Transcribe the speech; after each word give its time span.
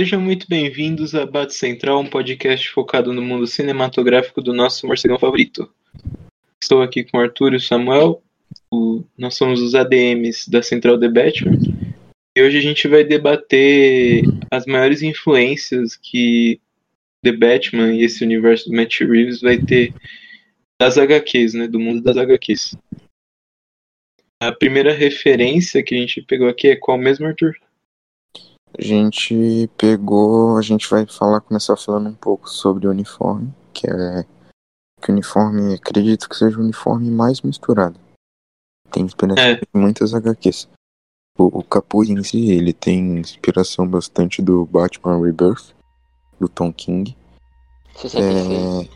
Sejam 0.00 0.18
muito 0.18 0.46
bem-vindos 0.48 1.14
a 1.14 1.26
Bate 1.26 1.54
Central, 1.54 2.00
um 2.00 2.06
podcast 2.08 2.70
focado 2.70 3.12
no 3.12 3.20
mundo 3.20 3.46
cinematográfico 3.46 4.40
do 4.40 4.54
nosso 4.54 4.86
morcegão 4.86 5.18
favorito. 5.18 5.70
Estou 6.58 6.80
aqui 6.80 7.04
com 7.04 7.18
o 7.18 7.20
Arthur 7.20 7.52
e 7.52 7.56
o 7.56 7.60
Samuel, 7.60 8.22
o- 8.72 9.04
nós 9.18 9.34
somos 9.34 9.60
os 9.60 9.74
ADMs 9.74 10.50
da 10.50 10.62
Central 10.62 10.98
The 10.98 11.06
Batman, 11.06 11.58
e 12.34 12.42
hoje 12.42 12.56
a 12.56 12.62
gente 12.62 12.88
vai 12.88 13.04
debater 13.04 14.22
as 14.50 14.64
maiores 14.64 15.02
influências 15.02 15.94
que 15.96 16.58
The 17.22 17.32
Batman 17.32 17.92
e 17.92 18.02
esse 18.02 18.24
universo 18.24 18.70
do 18.70 18.76
Matt 18.76 19.00
Reeves 19.00 19.42
vai 19.42 19.58
ter 19.58 19.92
das 20.80 20.96
HQs, 20.96 21.52
né, 21.52 21.68
do 21.68 21.78
mundo 21.78 22.00
das 22.00 22.16
HQs. 22.16 22.74
A 24.42 24.50
primeira 24.50 24.94
referência 24.94 25.82
que 25.82 25.94
a 25.94 25.98
gente 25.98 26.22
pegou 26.22 26.48
aqui 26.48 26.68
é 26.68 26.76
qual 26.76 26.96
mesmo, 26.96 27.26
Arthur? 27.26 27.54
A 28.80 28.84
gente 28.84 29.68
pegou, 29.76 30.56
a 30.56 30.62
gente 30.62 30.88
vai 30.88 31.04
falar, 31.06 31.40
começar 31.42 31.76
falando 31.76 32.08
um 32.08 32.14
pouco 32.14 32.48
sobre 32.48 32.86
o 32.86 32.90
uniforme, 32.90 33.52
que 33.74 33.86
é 33.86 34.24
que 35.02 35.10
o 35.10 35.12
uniforme, 35.12 35.74
acredito 35.74 36.28
que 36.28 36.36
seja 36.36 36.58
o 36.58 36.62
uniforme 36.62 37.10
mais 37.10 37.40
misturado. 37.42 37.98
Tem 38.90 39.02
inspiração 39.02 39.44
É. 39.44 39.60
em 39.74 39.78
muitas 39.78 40.14
HQs. 40.14 40.68
O, 41.38 41.58
o 41.60 41.62
capuz 41.62 42.08
em 42.10 42.22
si, 42.22 42.50
ele 42.50 42.72
tem 42.72 43.18
inspiração 43.18 43.86
bastante 43.86 44.42
do 44.42 44.64
Batman 44.66 45.22
Rebirth, 45.24 45.74
do 46.38 46.48
Tom 46.48 46.72
King. 46.72 47.16
66. 47.96 48.86
É, 48.86 48.88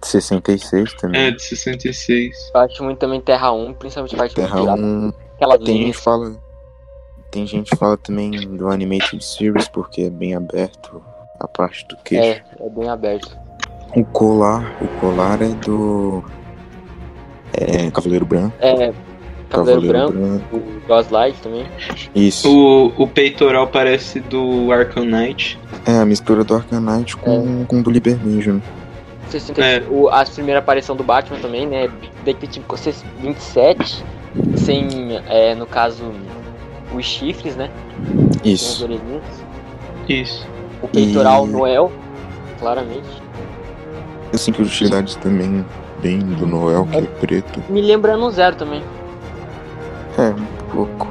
de 0.00 0.06
66 0.06 0.92
também. 0.94 1.20
É, 1.20 1.30
de 1.32 1.42
66. 1.42 2.50
Eu 2.54 2.60
acho 2.60 2.82
muito 2.84 2.98
também 2.98 3.20
Terra 3.20 3.52
1, 3.52 3.74
principalmente 3.74 4.16
parte 4.16 4.34
Terra 4.34 4.56
do 4.56 4.62
pirata. 4.62 4.82
1, 4.82 5.08
Aquela 5.34 5.58
Tem 5.58 5.66
gente 5.66 5.78
linha. 5.82 5.94
fala. 5.94 6.49
Tem 7.30 7.46
gente 7.46 7.70
que 7.70 7.76
fala 7.76 7.96
também 7.96 8.30
do 8.30 8.68
Animated 8.68 9.24
Series 9.24 9.68
porque 9.68 10.02
é 10.02 10.10
bem 10.10 10.34
aberto 10.34 11.02
a 11.38 11.46
parte 11.46 11.86
do 11.86 11.96
queixo. 11.96 12.42
É, 12.58 12.66
é 12.66 12.68
bem 12.68 12.88
aberto. 12.88 13.38
O 13.94 14.04
colar, 14.04 14.76
o 14.80 14.88
colar 15.00 15.40
é 15.42 15.48
do. 15.48 16.24
É 17.52 17.90
Cavaleiro 17.90 18.24
Branco. 18.24 18.54
É, 18.60 18.92
Cavaleiro 19.48 20.12
Branco, 20.12 20.56
o 20.56 20.80
Ghostlight 20.86 21.40
também. 21.40 21.66
Isso. 22.14 22.48
O, 22.48 23.02
o 23.02 23.08
peitoral 23.08 23.66
parece 23.66 24.20
do 24.20 24.72
Arkham 24.72 25.04
Knight. 25.04 25.58
É 25.84 25.98
a 25.98 26.06
mistura 26.06 26.44
do 26.44 26.54
Arcanite 26.54 27.16
com, 27.16 27.64
com 27.64 27.82
do 27.82 27.90
Libermejo, 27.90 28.54
né? 28.54 28.62
60, 29.28 29.60
É. 29.64 29.82
o, 29.88 30.08
a 30.08 30.24
primeira 30.24 30.58
aparição 30.60 30.96
do 30.96 31.04
Batman 31.04 31.38
também, 31.38 31.66
né? 31.66 31.88
Detetive 32.24 32.64
27, 33.20 34.04
sem, 34.56 34.88
é, 35.28 35.54
no 35.54 35.66
caso, 35.66 36.12
os 36.94 37.04
chifres, 37.04 37.56
né? 37.56 37.70
Isso. 38.44 38.88
Isso. 40.08 40.46
O 40.82 40.88
peitoral 40.88 41.46
E- 41.46 41.50
Noel, 41.50 41.92
claramente. 42.58 43.22
Assim 44.32 44.52
que 44.52 44.62
utilidades 44.62 45.16
também 45.16 45.64
bem 46.00 46.18
do 46.18 46.46
Noel, 46.46 46.86
que 46.86 46.96
é 46.98 47.02
preto. 47.02 47.60
Me 47.68 47.80
lembrando 47.82 48.30
Zero 48.30 48.56
também. 48.56 48.82
É, 50.18 50.28
um 50.30 50.72
pouco. 50.72 51.08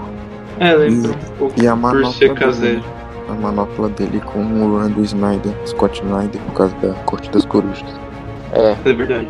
É, 0.59 0.73
lembra 0.73 1.11
um 1.11 1.37
pouco 1.37 1.61
E 1.61 1.67
a 1.67 1.75
manopla 1.75 2.53
dele, 2.53 2.83
a 3.29 3.33
manopla 3.33 3.89
dele 3.89 4.21
com 4.21 4.39
o 4.39 4.89
do 4.89 5.03
Snyder, 5.03 5.53
Scott 5.65 6.01
Snyder, 6.01 6.41
por 6.41 6.53
causa 6.53 6.75
da 6.77 6.93
Corte 7.03 7.29
das 7.29 7.45
Corujas. 7.45 7.85
É, 8.53 8.75
É 8.89 8.93
verdade. 8.93 9.29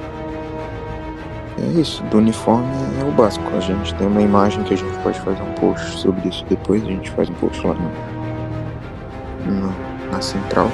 É 1.61 1.79
isso, 1.81 2.01
do 2.03 2.17
uniforme 2.19 2.65
é 3.01 3.03
o 3.03 3.11
básico. 3.11 3.45
A 3.55 3.59
gente 3.59 3.93
tem 3.95 4.07
uma 4.07 4.21
imagem 4.21 4.63
que 4.63 4.73
a 4.73 4.77
gente 4.77 4.97
pode 4.99 5.19
fazer 5.21 5.41
um 5.41 5.51
post 5.53 5.97
sobre 5.99 6.29
isso 6.29 6.45
depois, 6.49 6.81
a 6.83 6.87
gente 6.87 7.09
faz 7.11 7.29
um 7.29 7.33
post 7.33 7.65
lá 7.65 7.73
no, 7.73 9.51
no- 9.51 10.11
na 10.11 10.21
central. 10.21 10.69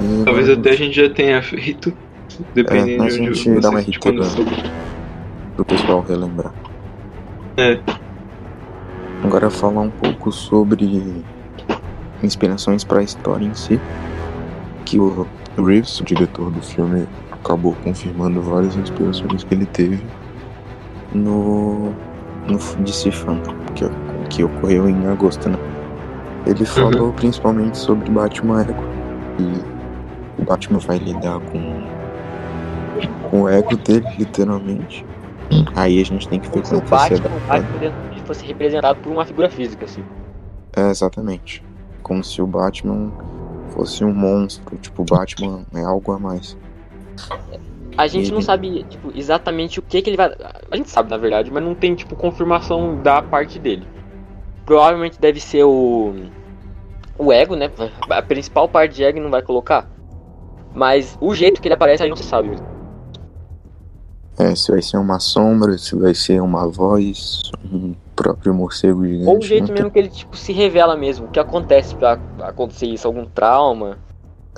E 0.00 0.24
Talvez 0.24 0.48
até 0.48 0.70
a 0.70 0.76
gente 0.76 0.94
já 0.94 1.10
tenha 1.10 1.42
feito. 1.42 1.92
Dependendo 2.54 3.02
É, 3.02 3.06
a 3.06 3.08
de 3.08 3.20
onde 3.20 3.34
gente 3.34 3.60
dá 3.60 3.70
uma 3.70 3.80
você- 3.82 3.90
de 3.90 3.98
quando 3.98 4.22
pro 5.56 5.64
pessoal 5.64 6.04
relembrar. 6.08 6.52
É. 7.56 7.80
Agora 9.24 9.50
falar 9.50 9.80
um 9.80 9.90
pouco 9.90 10.30
sobre 10.30 11.24
inspirações 12.22 12.84
para 12.84 13.00
a 13.00 13.02
história 13.02 13.44
em 13.44 13.54
si. 13.54 13.80
Que 14.84 15.00
o 15.00 15.26
Reeves, 15.56 15.98
o 16.00 16.04
diretor 16.04 16.50
do 16.50 16.62
filme, 16.62 17.06
acabou 17.32 17.74
confirmando 17.82 18.40
várias 18.40 18.76
inspirações 18.76 19.42
que 19.42 19.52
ele 19.54 19.66
teve 19.66 20.00
no, 21.12 21.92
no 22.46 22.58
DC 22.84 23.10
Fandom, 23.10 23.54
que, 23.74 23.84
que 24.30 24.44
ocorreu 24.44 24.88
em 24.88 25.06
agosto, 25.06 25.48
né? 25.48 25.58
Ele 26.46 26.64
falou 26.64 27.12
principalmente 27.12 27.76
sobre 27.76 28.10
Batman 28.10 28.62
Ego. 28.62 28.82
E 29.38 30.40
o 30.40 30.44
Batman 30.44 30.78
vai 30.78 30.98
lidar 30.98 31.40
com, 31.40 31.82
com 33.30 33.42
o 33.42 33.48
ego 33.48 33.76
dele, 33.76 34.06
literalmente. 34.18 35.04
Aí 35.76 36.00
a 36.00 36.04
gente 36.04 36.28
tem 36.28 36.40
que 36.40 36.46
ver 36.48 36.62
como 36.62 36.66
se 36.66 36.74
o 36.74 36.78
como 36.80 36.88
vai 36.90 37.08
ser 37.08 37.20
Batman, 37.20 37.36
o 37.36 37.40
Batman 37.48 37.78
dentro- 37.78 38.08
fosse 38.28 38.44
representado 38.44 39.00
por 39.00 39.10
uma 39.10 39.24
figura 39.24 39.48
física, 39.48 39.86
assim. 39.86 40.04
É, 40.76 40.90
exatamente. 40.90 41.64
Como 42.02 42.22
se 42.22 42.42
o 42.42 42.46
Batman 42.46 43.10
fosse 43.70 44.04
um 44.04 44.12
monstro. 44.12 44.76
Tipo, 44.76 45.00
o 45.00 45.04
Batman 45.06 45.64
é 45.74 45.82
algo 45.82 46.12
a 46.12 46.18
mais. 46.18 46.54
A 47.98 48.06
gente 48.06 48.30
não 48.30 48.38
Ele- 48.38 48.44
sabe, 48.44 48.84
tipo, 48.84 49.10
exatamente 49.12 49.80
o 49.80 49.82
que 49.82 50.00
que 50.00 50.08
ele 50.08 50.16
vai. 50.16 50.32
A 50.70 50.76
gente 50.76 50.88
sabe, 50.88 51.10
na 51.10 51.16
verdade, 51.16 51.50
mas 51.50 51.64
não 51.64 51.74
tem, 51.74 51.96
tipo, 51.96 52.14
confirmação 52.14 53.02
da 53.02 53.20
parte 53.20 53.58
dele. 53.58 53.84
Provavelmente 54.64 55.20
deve 55.20 55.40
ser 55.40 55.64
o. 55.64 56.14
O 57.18 57.32
ego, 57.32 57.56
né? 57.56 57.68
A 58.08 58.22
principal 58.22 58.68
parte 58.68 58.94
de 58.94 59.02
ego 59.02 59.18
não 59.18 59.30
vai 59.30 59.42
colocar. 59.42 59.90
Mas 60.72 61.18
o 61.20 61.34
jeito 61.34 61.60
que 61.60 61.66
ele 61.66 61.74
aparece 61.74 62.04
aí 62.04 62.08
não 62.08 62.16
se 62.16 62.22
sabe. 62.22 62.56
É, 64.38 64.54
se 64.54 64.70
vai 64.70 64.80
ser 64.80 64.98
uma 64.98 65.18
sombra, 65.18 65.76
se 65.76 65.96
vai 65.96 66.14
ser 66.14 66.40
uma 66.40 66.68
voz, 66.68 67.50
um 67.64 67.96
próprio 68.14 68.54
morcego 68.54 69.04
gigante. 69.04 69.28
Ou 69.28 69.38
o 69.38 69.42
jeito 69.42 69.66
não 69.66 69.74
mesmo 69.74 69.90
que 69.90 69.98
ele, 69.98 70.08
tipo, 70.08 70.36
se 70.36 70.52
revela 70.52 70.96
mesmo. 70.96 71.26
O 71.26 71.30
que 71.30 71.40
acontece 71.40 71.96
pra 71.96 72.16
acontecer 72.42 72.86
isso? 72.86 73.08
Algum 73.08 73.24
trauma? 73.24 73.98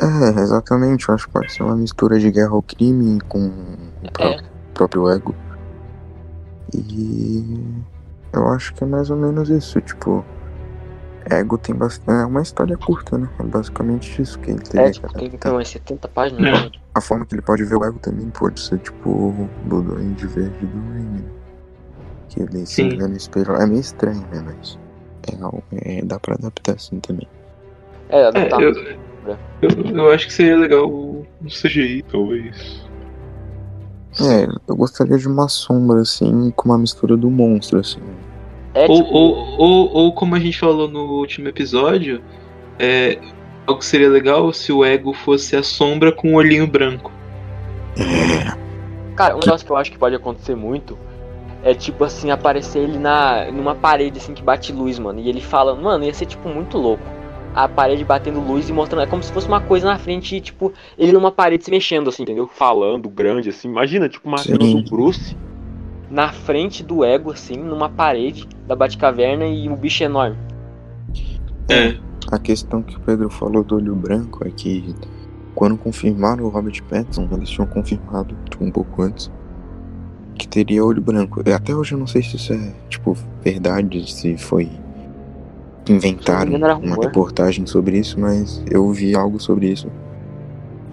Tem- 0.01 0.39
É, 0.39 0.41
exatamente. 0.41 1.09
Eu 1.09 1.15
acho 1.15 1.27
que 1.27 1.33
pode 1.33 1.53
ser 1.53 1.63
uma 1.63 1.77
mistura 1.77 2.19
de 2.19 2.31
guerra 2.31 2.51
ao 2.53 2.63
crime 2.63 3.21
com 3.29 3.47
o 3.47 4.13
pró- 4.13 4.25
É. 4.25 4.41
próprio 4.75 5.09
ego. 5.11 5.35
E 6.75 7.63
eu 8.33 8.49
acho 8.49 8.73
que 8.75 8.85
é 8.85 8.87
mais 8.87 9.11
ou 9.11 9.17
menos 9.17 9.49
isso. 9.51 9.81
Tipo, 9.81 10.25
ego 11.29 11.59
tem 11.59 11.75
bastante. 11.75 12.11
É 12.23 12.25
uma 12.27 12.43
história 12.43 12.77
curta, 12.77 13.19
né? 13.19 13.29
É 13.39 13.43
basicamente 13.43 14.21
isso 14.23 14.39
que 14.39 14.51
ele 14.51 14.61
teria 14.61 14.87
É, 14.87 14.91
que 14.91 15.01
tipo, 15.01 15.13
tem 15.13 15.29
adaptar. 15.29 15.53
umas 15.53 15.69
70 15.69 16.09
páginas. 16.09 16.47
É. 16.47 16.65
né? 16.65 16.71
A 16.95 17.01
forma 17.01 17.25
que 17.25 17.35
ele 17.35 17.43
pode 17.43 17.65
ver 17.65 17.77
o 17.77 17.85
ego 17.85 17.99
também 18.01 18.29
pode 18.31 18.61
ser 18.61 18.79
tipo 18.79 19.49
do 19.65 19.83
Duende 19.83 20.27
Verde 20.27 20.67
do 20.67 20.79
Raimi. 20.91 21.21
né? 21.21 21.25
Que 22.29 22.43
ele 22.43 22.65
se 22.67 22.89
vê 22.89 23.07
no 23.09 23.17
espelho. 23.17 23.53
É 23.57 23.67
meio 23.67 23.81
estranho, 23.81 24.25
né? 24.33 24.43
Mas 24.45 24.79
é, 25.83 25.99
é, 25.99 26.03
dá 26.05 26.19
pra 26.19 26.35
adaptar 26.35 26.75
assim 26.77 26.99
também. 27.01 27.29
É, 28.09 28.23
É, 28.29 28.45
tá. 28.49 28.61
eu, 28.61 28.73
eu, 29.63 29.71
eu 29.95 30.11
acho 30.11 30.27
que 30.27 30.33
seria 30.33 30.57
legal 30.57 30.89
um 30.89 31.25
CGI, 31.47 32.03
talvez. 32.11 32.89
É, 34.21 34.47
eu 34.69 34.77
gostaria 34.77 35.17
de 35.17 35.29
uma 35.29 35.49
sombra 35.49 36.01
assim, 36.01 36.51
com 36.57 36.69
uma 36.69 36.79
mistura 36.79 37.17
do 37.17 37.31
monstro, 37.31 37.79
assim. 37.79 38.01
É, 38.75 38.87
Ou, 38.87 39.03
tipo, 39.03 39.15
ou, 39.15 39.37
ou, 39.59 39.93
ou 39.93 40.15
como 40.15 40.35
a 40.35 40.41
gente 40.41 40.59
falou 40.59 40.89
no 40.89 41.19
último 41.19 41.49
episódio, 41.49 42.23
é, 42.79 43.19
algo 43.67 43.81
que 43.81 43.87
seria 43.87 44.09
legal 44.09 44.53
se 44.53 44.73
o 44.73 44.85
ego 44.85 45.13
fosse 45.13 45.57
a 45.57 45.63
sombra 45.63 46.13
com 46.13 46.35
o 46.35 46.37
olhinho 46.37 46.67
branco. 46.67 47.13
Cara, 49.17 49.37
um 49.37 49.41
negócio 49.41 49.67
que 49.67 49.73
eu 49.73 49.77
acho 49.77 49.93
que 49.93 49.99
pode 49.99 50.15
acontecer 50.15 50.55
muito 50.55 50.97
é 51.63 51.75
tipo 51.75 52.05
assim, 52.05 52.31
aparecer 52.31 52.79
ele 52.79 52.99
na 52.99 53.51
numa 53.51 53.75
parede 53.75 54.19
assim 54.19 54.33
que 54.33 54.43
bate 54.43 54.73
luz, 54.73 54.99
mano. 54.99 55.21
E 55.21 55.29
ele 55.29 55.41
fala, 55.41 55.75
mano, 55.75 56.05
ia 56.05 56.15
ser 56.15 56.27
tipo 56.27 56.49
muito 56.49 56.79
louco. 56.79 57.03
A 57.55 57.69
parede 57.69 58.05
batendo 58.05 58.41
luz 58.41 58.69
e 58.69 58.73
mostrando. 58.73 59.03
É 59.03 59.07
como 59.07 59.23
se 59.23 59.33
fosse 59.33 59.49
uma 59.49 59.61
coisa 59.61 59.87
na 59.87 59.99
frente 59.99 60.37
e, 60.37 60.41
tipo, 60.41 60.73
ele 60.97 61.13
numa 61.13 61.33
parede 61.33 61.65
se 61.65 61.71
mexendo, 61.71 62.09
assim, 62.09 62.23
entendeu? 62.23 62.47
Falando 62.47 63.09
grande, 63.09 63.49
assim. 63.49 63.69
Imagina, 63.69 64.09
tipo, 64.09 64.29
uma 64.29 64.39
cena 64.39 64.65
Sim. 64.65 64.83
do 64.83 64.91
Bruce 64.91 65.37
na 66.11 66.33
frente 66.33 66.83
do 66.83 67.05
ego, 67.05 67.33
assim, 67.33 67.57
numa 67.57 67.89
parede 67.89 68.47
da 68.67 68.75
Batcaverna 68.75 69.47
e 69.47 69.69
o 69.69 69.77
bicho 69.77 70.03
enorme. 70.03 70.37
É. 71.69 71.97
A 72.31 72.39
questão 72.39 72.83
que 72.83 72.97
o 72.97 73.01
Pedro 73.01 73.31
falou 73.31 73.63
do 73.63 73.77
olho 73.77 73.95
branco 73.95 74.47
é 74.47 74.51
que 74.51 74.95
quando 75.55 75.77
confirmaram 75.77 76.45
o 76.45 76.49
Robert 76.49 76.83
Pattinson, 76.85 77.29
eles 77.33 77.49
tinham 77.49 77.67
confirmado 77.67 78.37
tipo, 78.51 78.65
um 78.65 78.71
pouco 78.71 79.03
antes 79.03 79.31
que 80.37 80.49
teria 80.49 80.85
olho 80.85 81.01
branco. 81.01 81.43
E 81.47 81.53
Até 81.53 81.75
hoje 81.75 81.95
eu 81.95 81.99
não 81.99 82.07
sei 82.07 82.23
se 82.23 82.37
isso 82.37 82.53
é 82.53 82.75
tipo 82.89 83.17
verdade, 83.43 84.11
se 84.11 84.37
foi 84.37 84.71
inventaram 85.91 86.55
uma 86.55 86.97
reportagem 86.97 87.67
sobre 87.67 87.99
isso, 87.99 88.19
mas 88.19 88.63
eu 88.71 88.91
vi 88.93 89.15
algo 89.15 89.41
sobre 89.41 89.69
isso. 89.69 89.89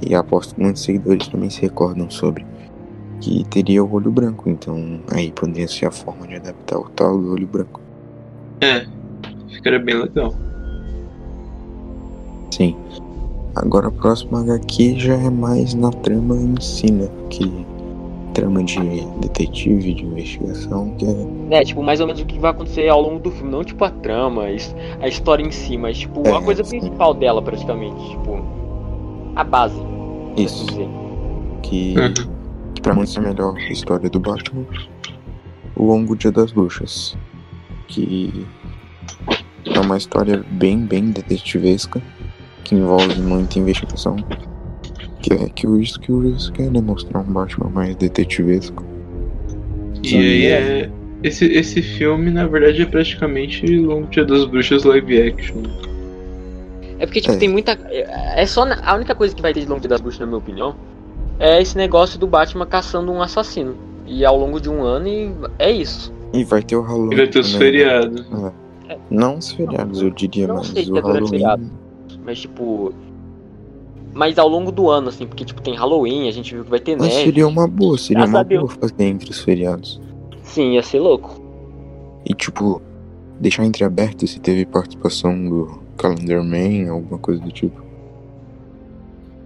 E 0.01 0.13
aposto 0.15 0.55
que 0.55 0.61
muitos 0.61 0.83
seguidores 0.83 1.27
também 1.27 1.49
se 1.49 1.61
recordam 1.61 2.09
sobre 2.09 2.45
que 3.19 3.43
teria 3.45 3.83
o 3.83 3.91
olho 3.91 4.11
branco, 4.11 4.49
então 4.49 4.99
aí 5.11 5.31
poderia 5.31 5.67
ser 5.67 5.87
a 5.87 5.91
forma 5.91 6.27
de 6.27 6.35
adaptar 6.35 6.77
o 6.77 6.89
tal 6.89 7.17
do 7.17 7.31
olho 7.33 7.47
branco. 7.47 7.81
É. 8.61 8.85
Ficaria 9.49 9.79
bem 9.79 9.95
legal. 9.95 10.33
Sim. 12.51 12.75
Agora 13.55 13.87
a 13.87 13.91
próxima 13.91 14.41
HQ 14.41 14.99
já 14.99 15.15
é 15.15 15.29
mais 15.29 15.73
na 15.73 15.91
trama 15.91 16.35
em 16.35 16.59
si, 16.61 16.91
né? 16.91 17.09
Que 17.29 17.65
trama 18.37 18.63
de 18.63 18.79
detetive, 19.19 19.95
de 19.95 20.05
investigação, 20.05 20.91
que 20.91 21.05
é. 21.05 21.59
É, 21.59 21.63
tipo, 21.63 21.81
mais 21.81 21.99
ou 21.99 22.05
menos 22.05 22.21
o 22.21 22.25
que 22.25 22.37
vai 22.37 22.51
acontecer 22.51 22.87
ao 22.87 23.01
longo 23.01 23.19
do 23.19 23.31
filme. 23.31 23.49
Não 23.51 23.63
tipo 23.63 23.83
a 23.83 23.89
trama, 23.89 24.43
a 25.01 25.07
história 25.07 25.43
em 25.43 25.49
si, 25.49 25.75
mas 25.75 25.97
tipo, 25.97 26.21
É, 26.27 26.37
a 26.37 26.41
coisa 26.41 26.63
sim. 26.63 26.79
principal 26.79 27.15
dela, 27.15 27.41
praticamente. 27.41 27.99
Tipo, 28.11 28.39
a 29.35 29.43
base. 29.43 29.75
por 29.79 30.39
Isso. 30.43 30.63
assim 30.65 30.65
dizer. 30.67 30.89
Que, 31.63 31.95
Uhum. 31.99 32.13
que 32.75 32.81
pra 32.81 32.93
muitos 32.93 33.17
é 33.17 33.19
a 33.19 33.23
melhor 33.23 33.57
história 33.71 34.07
do 34.07 34.19
Batman. 34.19 34.65
O 35.75 35.85
Longo 35.85 36.15
Dia 36.15 36.31
das 36.31 36.51
Bruxas. 36.51 37.17
Que 37.87 38.45
é 39.65 39.79
uma 39.79 39.97
história 39.97 40.43
bem, 40.51 40.77
bem 40.85 41.09
detetivesca. 41.09 41.99
Que 42.63 42.75
envolve 42.75 43.19
muita 43.19 43.57
investigação. 43.57 44.15
Que 45.27 45.33
é 45.33 45.49
que 45.49 45.67
o 45.67 45.79
isso 45.79 45.99
que 45.99 46.11
o 46.11 46.19
Reeves 46.21 46.49
quer 46.51 46.69
demonstrar 46.69 47.21
um 47.23 47.31
Batman 47.33 47.69
mais 47.69 47.95
detetivesco. 47.97 48.83
E 50.03 50.15
aí 50.15 50.45
é. 50.47 50.89
Esse, 51.23 51.45
esse 51.45 51.81
filme, 51.81 52.29
na 52.29 52.45
verdade, 52.45 52.83
é 52.83 52.85
praticamente 52.85 53.65
Longo 53.77 54.07
Dia 54.07 54.23
das 54.23 54.45
Bruxas 54.45 54.83
live 54.83 55.19
action. 55.21 55.63
É 56.99 57.05
porque, 57.05 57.21
tipo, 57.21 57.33
É. 57.33 57.37
tem 57.37 57.49
muita. 57.49 57.71
É 57.89 58.41
é 58.43 58.45
só. 58.45 58.63
na- 58.65 58.79
A 58.85 58.95
única 58.95 59.13
coisa 59.15 59.35
que 59.35 59.41
vai 59.41 59.53
ter 59.53 59.61
de 59.61 59.65
Longo 59.67 59.81
Dia 59.81 59.89
das 59.89 59.99
Bruxas, 60.01 60.19
na 60.19 60.27
minha 60.27 60.37
opinião, 60.37 60.75
é 61.39 61.61
esse 61.61 61.75
negócio 61.75 62.19
do 62.19 62.27
Batman 62.27 62.65
caçando 62.65 63.11
um 63.11 63.21
assassino. 63.21 63.75
E 64.05 64.23
ao 64.23 64.37
longo 64.37 64.61
de 64.61 64.69
um 64.69 64.83
ano, 64.83 65.07
e 65.07 65.31
é 65.59 65.71
isso. 65.71 66.13
E 66.33 66.43
vai 66.43 66.61
ter 66.61 66.75
o 66.75 66.81
Halloween. 66.81 67.13
E 67.13 67.15
vai 67.17 67.27
ter 67.27 67.39
os 67.39 67.51
né? 67.53 67.59
feriados. 67.59 68.25
Não 69.09 69.37
os 69.37 69.51
feriados, 69.51 70.01
eu 70.01 70.09
diria, 70.11 70.47
Não 70.47 70.55
mas 70.57 70.69
o 70.71 70.97
é 70.97 71.01
Halloween. 71.01 71.27
feriado. 71.27 71.63
Mas, 72.23 72.39
tipo. 72.39 72.93
Mas 74.17 74.39
ao 74.39 74.47
longo 74.47 74.71
do 74.71 74.89
ano, 74.89 75.09
assim, 75.09 75.27
porque, 75.27 75.45
tipo, 75.45 75.61
tem 75.61 75.75
Halloween, 75.75 76.27
a 76.27 76.31
gente 76.31 76.51
viu 76.51 76.63
que 76.63 76.71
vai 76.71 76.79
ter 76.79 76.97
Mas 76.97 77.09
neve. 77.09 77.25
seria 77.25 77.47
uma 77.47 77.67
boa, 77.67 77.99
seria 77.99 78.25
uma 78.25 78.43
boa 78.43 78.67
fazer 78.67 79.03
entre 79.03 79.29
os 79.29 79.39
feriados. 79.39 80.01
Sim, 80.41 80.73
ia 80.73 80.81
ser 80.81 80.99
louco. 80.99 81.39
E 82.25 82.33
tipo, 82.33 82.81
deixar 83.39 83.63
entreaberto 83.63 84.25
se 84.25 84.39
teve 84.39 84.65
participação 84.65 85.47
do 85.47 85.79
Calendar 85.97 86.43
Man, 86.43 86.89
alguma 86.91 87.19
coisa 87.19 87.39
do 87.39 87.51
tipo. 87.51 87.79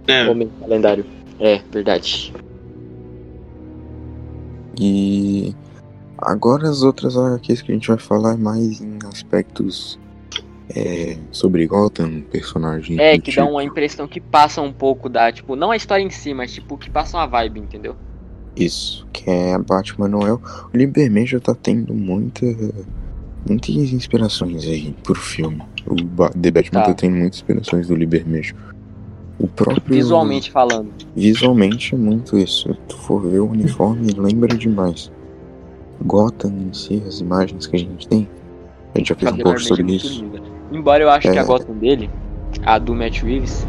É, 0.06 0.26
Homem 0.26 0.50
calendário. 0.58 1.04
É, 1.38 1.60
verdade. 1.70 2.32
E 4.80 5.54
agora 6.16 6.66
as 6.66 6.82
outras 6.82 7.14
HQs 7.14 7.60
que 7.60 7.72
a 7.72 7.74
gente 7.74 7.88
vai 7.88 7.98
falar 7.98 8.32
é 8.32 8.38
mais 8.38 8.80
em 8.80 8.96
aspectos 9.06 10.00
é, 10.74 11.16
sobre 11.30 11.66
Gotham, 11.66 12.22
personagem. 12.30 13.00
É, 13.00 13.18
que 13.18 13.34
dá 13.34 13.42
tipo. 13.42 13.50
uma 13.52 13.64
impressão 13.64 14.06
que 14.08 14.20
passa 14.20 14.60
um 14.60 14.72
pouco 14.72 15.08
da, 15.08 15.30
tipo, 15.32 15.56
não 15.56 15.70
a 15.70 15.76
história 15.76 16.02
em 16.02 16.10
si, 16.10 16.32
mas 16.34 16.52
tipo, 16.52 16.76
que 16.78 16.90
passa 16.90 17.16
uma 17.16 17.26
vibe, 17.26 17.60
entendeu? 17.60 17.96
Isso, 18.56 19.06
que 19.12 19.28
é 19.30 19.54
a 19.54 19.58
Batman 19.58 20.08
Noel. 20.08 20.40
O 20.72 20.76
Liberman 20.76 21.26
já 21.26 21.40
tá 21.40 21.54
tendo 21.54 21.94
muita, 21.94 22.44
muitas 23.48 23.74
inspirações 23.74 24.64
aí 24.66 24.94
pro 25.02 25.14
filme. 25.14 25.62
O 25.86 25.94
Ba- 26.04 26.30
The 26.30 26.50
Batman 26.50 26.80
Tá. 26.80 26.86
tá 26.88 26.94
tendo 26.94 27.16
muitas 27.16 27.38
inspirações 27.38 27.88
do 27.88 27.94
Libermejo. 27.94 28.54
O 29.38 29.48
próprio. 29.48 29.96
Visualmente 29.96 30.50
falando. 30.50 30.90
Visualmente 31.16 31.94
é 31.94 31.98
muito 31.98 32.36
isso. 32.38 32.68
Se 32.72 32.78
tu 32.88 32.96
for 32.98 33.22
ver 33.22 33.40
o 33.40 33.48
uniforme, 33.50 34.12
lembra 34.12 34.54
demais. 34.56 35.10
Gotham 36.04 36.52
em 36.68 36.72
si, 36.74 37.02
as 37.06 37.20
imagens 37.20 37.66
que 37.66 37.76
a 37.76 37.78
gente 37.78 38.06
tem. 38.06 38.28
A 38.94 38.98
gente 38.98 39.08
já 39.08 39.14
fez 39.14 39.32
um 39.32 39.52
é 39.52 39.58
sobre 39.58 39.94
isso. 39.96 40.22
linda. 40.22 40.42
Embora 40.72 41.02
eu 41.02 41.10
acho 41.10 41.30
que 41.30 41.36
É. 41.36 41.40
a 41.40 41.44
Gotham 41.44 41.74
dele, 41.74 42.10
a 42.64 42.78
do 42.78 42.94
Matt 42.94 43.22
Reeves, 43.22 43.66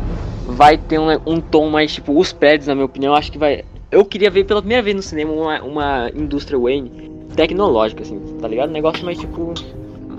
vai 0.48 0.78
ter 0.78 1.00
um, 1.00 1.08
um 1.26 1.40
tom 1.40 1.70
mais, 1.70 1.94
tipo, 1.94 2.18
os 2.18 2.32
prédios, 2.32 2.68
na 2.68 2.76
minha 2.76 2.86
opinião, 2.86 3.14
acho 3.14 3.32
que 3.32 3.38
vai. 3.38 3.64
Eu 3.92 4.06
queria 4.06 4.30
ver 4.30 4.46
pela 4.46 4.62
primeira 4.62 4.82
vez 4.82 4.96
no 4.96 5.02
cinema 5.02 5.32
uma, 5.32 5.62
uma 5.62 6.12
indústria 6.16 6.58
Wayne 6.58 7.12
tecnológica, 7.36 8.02
assim, 8.04 8.20
tá 8.40 8.48
ligado? 8.48 8.70
Um 8.70 8.74
negócio 8.74 9.04
mais, 9.06 9.20
tipo, 9.20 9.54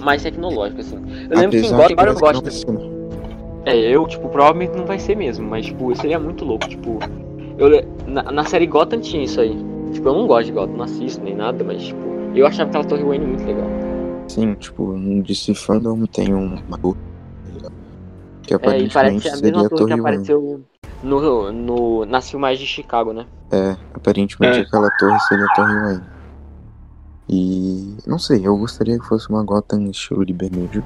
mais 0.02 0.22
tecnológico, 0.22 0.80
assim. 0.80 0.96
Eu 1.30 1.38
lembro 1.38 1.50
que 1.50 1.66
em 1.66 1.70
Gotham, 1.70 1.86
que 1.86 1.92
eu 1.92 2.42
que 2.42 2.72
né? 2.72 2.94
É, 3.66 3.76
eu, 3.76 4.06
tipo, 4.06 4.28
provavelmente 4.28 4.76
não 4.76 4.84
vai 4.84 4.98
ser 4.98 5.16
mesmo, 5.16 5.48
mas, 5.48 5.66
tipo, 5.66 5.94
seria 5.96 6.18
muito 6.18 6.44
louco, 6.44 6.68
tipo. 6.68 6.98
Eu, 7.56 7.84
na, 8.06 8.22
na 8.24 8.44
série 8.44 8.66
Gotham 8.66 9.00
tinha 9.00 9.24
isso 9.24 9.40
aí. 9.40 9.56
Tipo, 9.92 10.08
eu 10.08 10.14
não 10.14 10.26
gosto 10.26 10.46
de 10.46 10.52
Gotham, 10.52 10.76
não 10.76 10.84
assisto 10.84 11.22
nem 11.24 11.34
nada, 11.34 11.64
mas, 11.64 11.82
tipo, 11.82 12.00
eu 12.34 12.46
achava 12.46 12.68
aquela 12.68 12.84
Torre 12.84 13.04
Wayne 13.04 13.26
muito 13.26 13.46
legal. 13.46 13.66
Sim, 14.30 14.54
tipo, 14.54 14.96
no 14.96 15.22
DC 15.22 15.54
Fandom 15.54 16.06
tem 16.06 16.34
um 16.34 16.54
uma 16.66 16.78
que 18.42 18.52
É, 18.52 18.56
e 18.56 18.56
aparentemente 18.56 18.94
parece 18.94 19.28
a 19.28 19.36
seria 19.36 19.52
mesma 19.52 19.66
a 19.66 19.68
torre 19.68 19.84
que 19.84 19.90
Torre 19.90 20.00
apareceu 20.00 20.64
no, 21.02 21.52
no, 21.52 22.04
nas 22.04 22.30
filmagens 22.30 22.60
de 22.60 22.66
Chicago, 22.66 23.12
né? 23.12 23.26
É, 23.52 23.72
aparentemente 23.94 24.58
É. 24.58 24.62
aquela 24.62 24.90
torre 24.98 25.20
seria 25.20 25.44
a 25.46 25.54
Torre 25.54 25.74
Wayne. 25.74 26.10
E 27.28 27.96
não 28.06 28.18
sei, 28.18 28.46
eu 28.46 28.56
gostaria 28.56 28.98
que 28.98 29.06
fosse 29.06 29.28
uma 29.30 29.42
Gotham 29.42 29.90
estilo 29.90 30.22
Libermejo. 30.22 30.82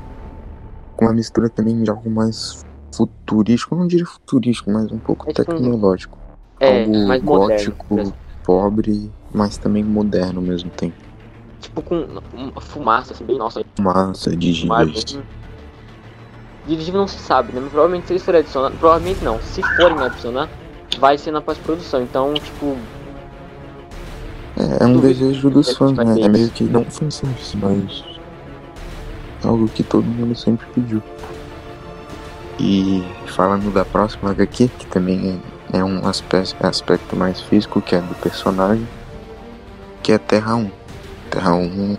Com 0.97 1.07
uma 1.07 1.15
mistura 1.15 1.49
também 1.49 1.83
de 1.83 1.91
algo 1.91 2.11
mais 2.11 2.65
futurístico, 2.95 3.75
eu 3.75 3.79
não 3.79 3.87
diria 3.87 4.07
futurístico, 4.07 4.71
mas 4.71 4.91
um 4.91 4.99
pouco 4.99 5.29
É 5.29 5.33
tipo 5.33 5.53
um- 5.53 5.57
tecnológico. 5.57 6.19
É, 6.61 6.85
algo 6.85 7.07
mais 7.07 7.23
moderno. 7.23 7.73
gótico, 7.73 7.95
mesmo. 7.95 8.17
pobre, 8.45 9.13
mas 9.33 9.59
também 9.59 9.85
moderno 9.85 10.41
ao 10.41 10.47
mesmo 10.47 10.71
tempo. 10.71 11.08
Tipo, 11.61 11.83
com 11.83 12.07
uma 12.33 12.61
fumaça, 12.61 13.13
assim, 13.13 13.25
bem 13.25 13.37
nossa. 13.39 13.63
Massa, 13.81 14.35
de 14.37 14.51
assim. 14.71 15.23
Dirigível 16.67 17.01
não 17.01 17.09
se 17.09 17.19
sabe, 17.19 17.53
né? 17.53 17.61
Mas 17.61 17.71
provavelmente 17.71 18.07
se 18.07 18.13
eles 18.13 18.23
forem 18.25 18.41
adicionar. 18.41 18.71
Provavelmente 18.79 19.25
não. 19.25 19.41
Se 19.41 19.63
forem 19.77 19.99
adicionar, 20.01 20.49
vai 20.99 21.17
ser 21.17 21.31
na 21.31 21.41
pós-produção. 21.41 22.03
Então, 22.03 22.35
tipo, 22.35 22.77
É, 24.57 24.85
é 24.85 24.87
um 24.87 24.99
desejo 25.01 25.51
dos 25.51 25.77
fãs, 25.77 25.93
né? 25.97 26.21
É 26.21 26.29
meio 26.29 26.51
que 26.51 26.65
não 26.65 26.85
fanservice, 26.85 27.57
mas 27.57 28.05
algo 29.45 29.69
que 29.69 29.83
todo 29.83 30.05
mundo 30.05 30.35
sempre 30.37 30.67
pediu. 30.75 31.03
E 32.61 33.05
falando 33.29 33.73
da 33.73 33.85
próxima 33.85 34.31
HQ, 34.33 34.69
que 34.79 34.87
também 34.87 35.41
é, 35.73 35.79
é 35.79 35.85
um 35.85 36.07
aspe- 36.07 36.37
aspecto 36.61 37.15
mais 37.17 37.41
físico, 37.41 37.81
que 37.81 37.95
é 37.95 38.01
do 38.01 38.15
personagem, 38.17 38.87
que 40.03 40.13
é 40.13 40.19
Terra 40.19 40.57
1. 40.57 40.71
Terra 41.31 41.55
1, 41.55 41.97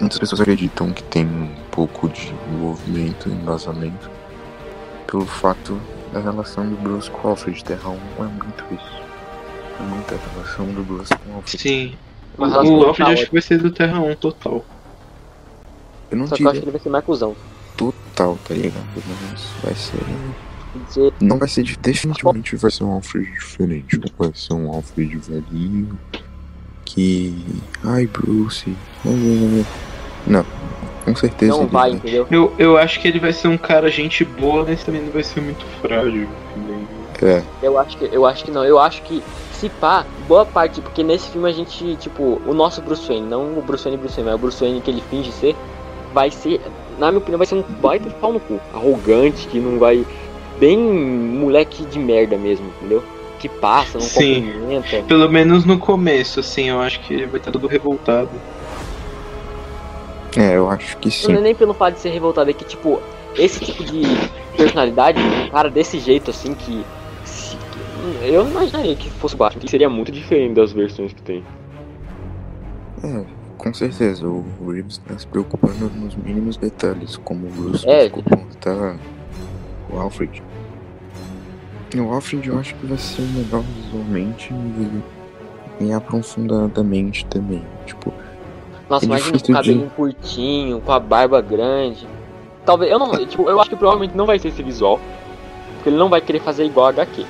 muitas 0.00 0.18
pessoas 0.18 0.40
acreditam 0.40 0.92
que 0.92 1.02
tem 1.04 1.24
um 1.26 1.54
pouco 1.70 2.08
de 2.08 2.32
envolvimento, 2.52 3.28
embasamento, 3.28 4.10
pelo 5.06 5.24
fato 5.26 5.80
da 6.12 6.20
relação 6.20 6.68
do 6.68 6.76
Bruce 6.76 7.10
com 7.10 7.28
o 7.28 7.30
Alfred. 7.30 7.64
Terra 7.64 7.90
1 7.90 7.94
é 8.24 8.26
muito 8.28 8.64
isso. 8.74 9.02
É 9.78 9.82
muita 9.82 10.16
relação 10.32 10.66
do 10.66 10.82
Bruce 10.82 11.12
com 11.16 11.30
o 11.32 11.34
Alfred. 11.36 11.58
sim. 11.62 11.94
relação 12.38 12.64
O 12.78 12.84
Alfred 12.84 12.88
acho 12.90 12.96
caótica. 13.04 13.26
que 13.26 13.32
vai 13.32 13.42
ser 13.42 13.58
do 13.58 13.70
Terra 13.70 14.00
1 14.00 14.14
total. 14.16 14.64
Eu 16.10 16.18
não 16.18 16.26
Só 16.26 16.36
que 16.36 16.42
eu 16.42 16.48
acho 16.48 16.54
diria 16.54 16.60
que 16.60 16.64
ele 16.66 16.72
vai 16.72 16.80
ser 16.80 16.90
mais 16.90 17.04
cuzão. 17.04 17.36
total, 17.76 18.38
tá 18.46 18.54
ligado? 18.54 18.84
Mas 19.30 19.42
vai 19.62 19.74
ser. 19.74 20.00
Dizer, 20.88 21.12
Não 21.20 21.38
vai 21.38 21.48
ser. 21.48 21.62
de- 21.62 21.76
Definitivamente 21.78 22.56
vai 22.56 22.70
ser 22.70 22.82
um 22.84 22.92
Alfred 22.92 23.30
diferente. 23.30 23.96
Não 23.98 24.08
vai 24.18 24.32
ser 24.34 24.54
um 24.54 24.72
Alfred 24.72 25.16
velhinho. 25.18 25.96
Que. 26.84 27.34
Ai, 27.82 28.06
Bruce. 28.06 28.74
Não, 30.26 30.44
com 31.04 31.14
certeza. 31.14 31.52
não 31.52 31.62
ele 31.62 31.70
vai, 31.70 31.90
entendeu? 31.90 32.26
Eu, 32.30 32.52
eu 32.58 32.78
acho 32.78 33.00
que 33.00 33.08
ele 33.08 33.18
vai 33.18 33.32
ser 33.32 33.48
um 33.48 33.58
cara 33.58 33.90
gente 33.90 34.24
boa, 34.24 34.64
mas 34.66 34.82
também 34.82 35.02
não 35.02 35.12
vai 35.12 35.22
ser 35.22 35.40
muito 35.40 35.64
frágil. 35.80 36.28
também. 36.54 36.84
É, 37.22 37.42
Eu 37.62 37.78
acho 37.78 37.96
que 37.96 38.08
eu 38.12 38.26
acho 38.26 38.44
que 38.44 38.50
não. 38.50 38.64
Eu 38.64 38.78
acho 38.78 39.02
que 39.02 39.22
se 39.52 39.68
pá, 39.68 40.04
boa 40.26 40.44
parte, 40.44 40.80
porque 40.80 41.02
nesse 41.02 41.30
filme 41.30 41.48
a 41.48 41.52
gente, 41.52 41.96
tipo, 41.96 42.40
o 42.46 42.52
nosso 42.52 42.82
Bruce 42.82 43.06
Wayne, 43.06 43.26
não 43.26 43.58
o 43.58 43.62
Bruce 43.62 43.84
Wayne 43.84 43.96
Bruce 43.98 44.16
Wayne, 44.16 44.30
mas 44.30 44.34
o 44.34 44.42
Bruce 44.42 44.60
Wayne 44.60 44.80
que 44.80 44.90
ele 44.90 45.02
finge 45.08 45.30
ser, 45.32 45.54
vai 46.12 46.30
ser, 46.30 46.60
na 46.98 47.10
minha 47.10 47.18
opinião, 47.18 47.38
vai 47.38 47.46
ser 47.46 47.54
um 47.54 47.62
baita 47.80 48.10
pau 48.20 48.32
no 48.32 48.40
cu, 48.40 48.60
arrogante, 48.74 49.46
que 49.46 49.58
não 49.60 49.78
vai 49.78 50.04
bem 50.58 50.76
moleque 50.78 51.84
de 51.84 51.98
merda 51.98 52.36
mesmo, 52.36 52.66
entendeu? 52.78 53.02
Que 53.44 53.48
passa, 53.50 53.98
não 53.98 54.06
Sim. 54.06 54.42
cumprimenta. 54.52 55.02
Pelo 55.06 55.28
menos 55.30 55.66
no 55.66 55.78
começo, 55.78 56.40
assim, 56.40 56.70
eu 56.70 56.80
acho 56.80 56.98
que 57.00 57.12
ele 57.12 57.26
vai 57.26 57.36
estar 57.38 57.52
todo 57.52 57.66
revoltado. 57.66 58.30
é, 60.34 60.56
eu 60.56 60.70
acho 60.70 60.96
que 60.96 61.08
Não 61.28 61.34
é 61.34 61.36
sim. 61.36 61.42
nem 61.42 61.54
pelo 61.54 61.74
fato 61.74 61.92
de 61.96 62.00
ser 62.00 62.08
revoltado, 62.08 62.48
é 62.48 62.54
que, 62.54 62.64
tipo, 62.64 62.98
esse 63.36 63.60
tipo 63.62 63.84
de 63.84 64.00
personalidade, 64.56 65.20
um 65.20 65.50
cara 65.50 65.68
desse 65.68 65.98
jeito, 66.00 66.30
assim, 66.30 66.54
que. 66.54 66.82
se- 67.26 67.56
que- 67.58 68.28
eu 68.32 68.44
não 68.44 68.50
imaginaria 68.52 68.96
que 68.96 69.10
fosse 69.10 69.34
o 69.34 69.36
Batman, 69.38 69.60
que 69.60 69.70
seria 69.70 69.90
muito 69.90 70.10
diferente 70.10 70.54
das 70.54 70.72
versões 70.72 71.12
que 71.12 71.20
tem. 71.20 71.44
É, 73.04 73.24
com 73.58 73.74
certeza. 73.74 74.26
O 74.26 74.42
Reeves 74.70 74.96
tá 75.06 75.18
se 75.18 75.26
preocupando 75.26 75.90
nos 75.96 76.16
mínimos 76.16 76.56
detalhes, 76.56 77.18
como 77.18 77.46
o 77.46 77.50
Bruce 77.50 77.86
É. 77.86 78.04
se 78.04 78.10
comportar 78.10 78.96
o 79.92 79.98
Alfred. 80.00 80.42
O 82.00 82.12
Alfred 82.12 82.48
eu 82.48 82.58
acho 82.58 82.74
que 82.74 82.86
vai 82.86 82.98
ser 82.98 83.22
melhor 83.22 83.62
visualmente 83.62 84.52
e, 84.52 85.84
e 85.84 85.92
aprofundadamente 85.92 87.24
também. 87.26 87.62
Tipo, 87.86 88.12
Nossa, 88.88 89.04
É 89.04 89.06
imagina 89.06 89.30
com 89.30 89.36
o 89.36 89.40
difícil 89.54 89.78
de- 89.82 89.90
curtinho, 89.90 90.80
com 90.80 90.92
a 90.92 91.00
barba 91.00 91.40
grande. 91.40 92.06
Talvez, 92.64 92.90
eu 92.90 92.98
não, 92.98 93.10
tipo, 93.26 93.48
eu 93.48 93.60
acho 93.60 93.70
que 93.70 93.76
provavelmente 93.76 94.16
não 94.16 94.26
vai 94.26 94.38
ser 94.38 94.48
esse 94.48 94.62
visual, 94.62 94.98
porque 95.74 95.88
ele 95.88 95.96
não 95.96 96.08
vai 96.08 96.20
querer 96.20 96.40
fazer 96.40 96.64
igual 96.64 96.86
a 96.86 96.90
HQ. 96.90 97.24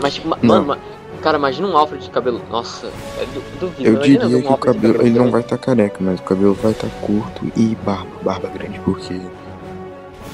Mas, 0.00 0.14
tipo, 0.14 0.28
Não. 0.28 0.36
mano, 0.42 0.66
ma- 0.66 0.78
cara, 1.22 1.38
imagina 1.38 1.68
um 1.68 1.76
Alfred 1.76 2.02
de 2.04 2.10
cabelo. 2.10 2.40
Nossa, 2.50 2.86
é 3.20 3.24
du- 3.26 3.58
duvido. 3.60 3.88
Eu 3.88 3.96
diria 4.00 4.26
um 4.36 4.42
que 4.42 4.48
o 4.48 4.54
de 4.54 4.58
cabelo. 4.60 5.02
Ele 5.02 5.18
não 5.18 5.30
vai 5.30 5.40
estar 5.42 5.58
careca, 5.58 5.96
mas 6.00 6.18
o 6.18 6.22
cabelo 6.22 6.54
vai 6.54 6.72
estar 6.72 6.88
curto 7.00 7.46
e 7.56 7.76
barba. 7.84 8.06
Barba 8.22 8.48
grande, 8.48 8.80
porque 8.80 9.20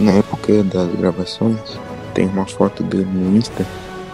na 0.01 0.13
época 0.13 0.63
das 0.65 0.89
gravações 0.95 1.59
tem 2.19 2.27
uma 2.27 2.45
foto 2.45 2.83
dele 2.83 3.05
no 3.05 3.37
Insta 3.37 3.65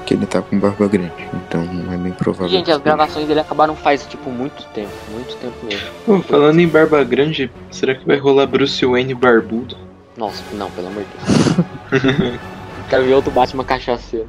que 0.04 0.12
ele 0.12 0.26
tá 0.26 0.42
com 0.42 0.58
barba 0.58 0.86
grande. 0.86 1.26
Então 1.32 1.62
é 1.90 1.96
bem 1.96 2.12
provável. 2.12 2.50
Gente, 2.50 2.66
que 2.66 2.70
as 2.70 2.82
gravações 2.82 3.26
dele 3.26 3.40
acabaram 3.40 3.74
faz, 3.74 4.06
tipo, 4.06 4.28
muito 4.28 4.62
tempo. 4.74 4.92
Muito 5.10 5.34
tempo 5.38 5.64
mesmo. 5.64 5.88
Pô, 6.04 6.20
falando 6.20 6.60
em 6.60 6.68
barba 6.68 7.02
grande, 7.02 7.50
será 7.70 7.94
que 7.94 8.06
vai 8.06 8.18
rolar 8.18 8.46
Bruce 8.46 8.84
Wayne 8.84 9.14
barbudo? 9.14 9.78
Nossa, 10.18 10.42
não, 10.52 10.70
pelo 10.72 10.88
amor 10.88 11.02
de 11.02 11.08
Deus. 11.08 12.40
Quero 12.90 13.04
ver 13.04 13.14
outro 13.14 13.30
Batman 13.30 13.64
cachaceiro. 13.64 14.28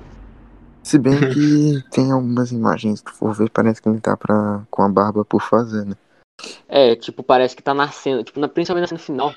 Se 0.82 0.98
bem 0.98 1.20
que 1.34 1.84
tem 1.92 2.14
algumas 2.14 2.54
imagens, 2.54 3.00
se 3.00 3.04
tu 3.04 3.12
for 3.12 3.36
ver, 3.36 3.50
parece 3.50 3.82
que 3.82 3.90
ele 3.90 4.00
tá 4.00 4.16
pra, 4.16 4.62
com 4.72 4.84
a 4.84 4.88
barba 4.88 5.26
por 5.26 5.42
fazer, 5.42 5.84
né? 5.86 5.96
É, 6.70 6.96
tipo, 6.96 7.22
parece 7.22 7.54
que 7.54 7.62
tá 7.62 7.74
nascendo. 7.74 8.24
Tipo, 8.24 8.40
na, 8.40 8.48
principalmente 8.48 8.84
na 8.84 8.98
cena 8.98 9.00
final. 9.00 9.34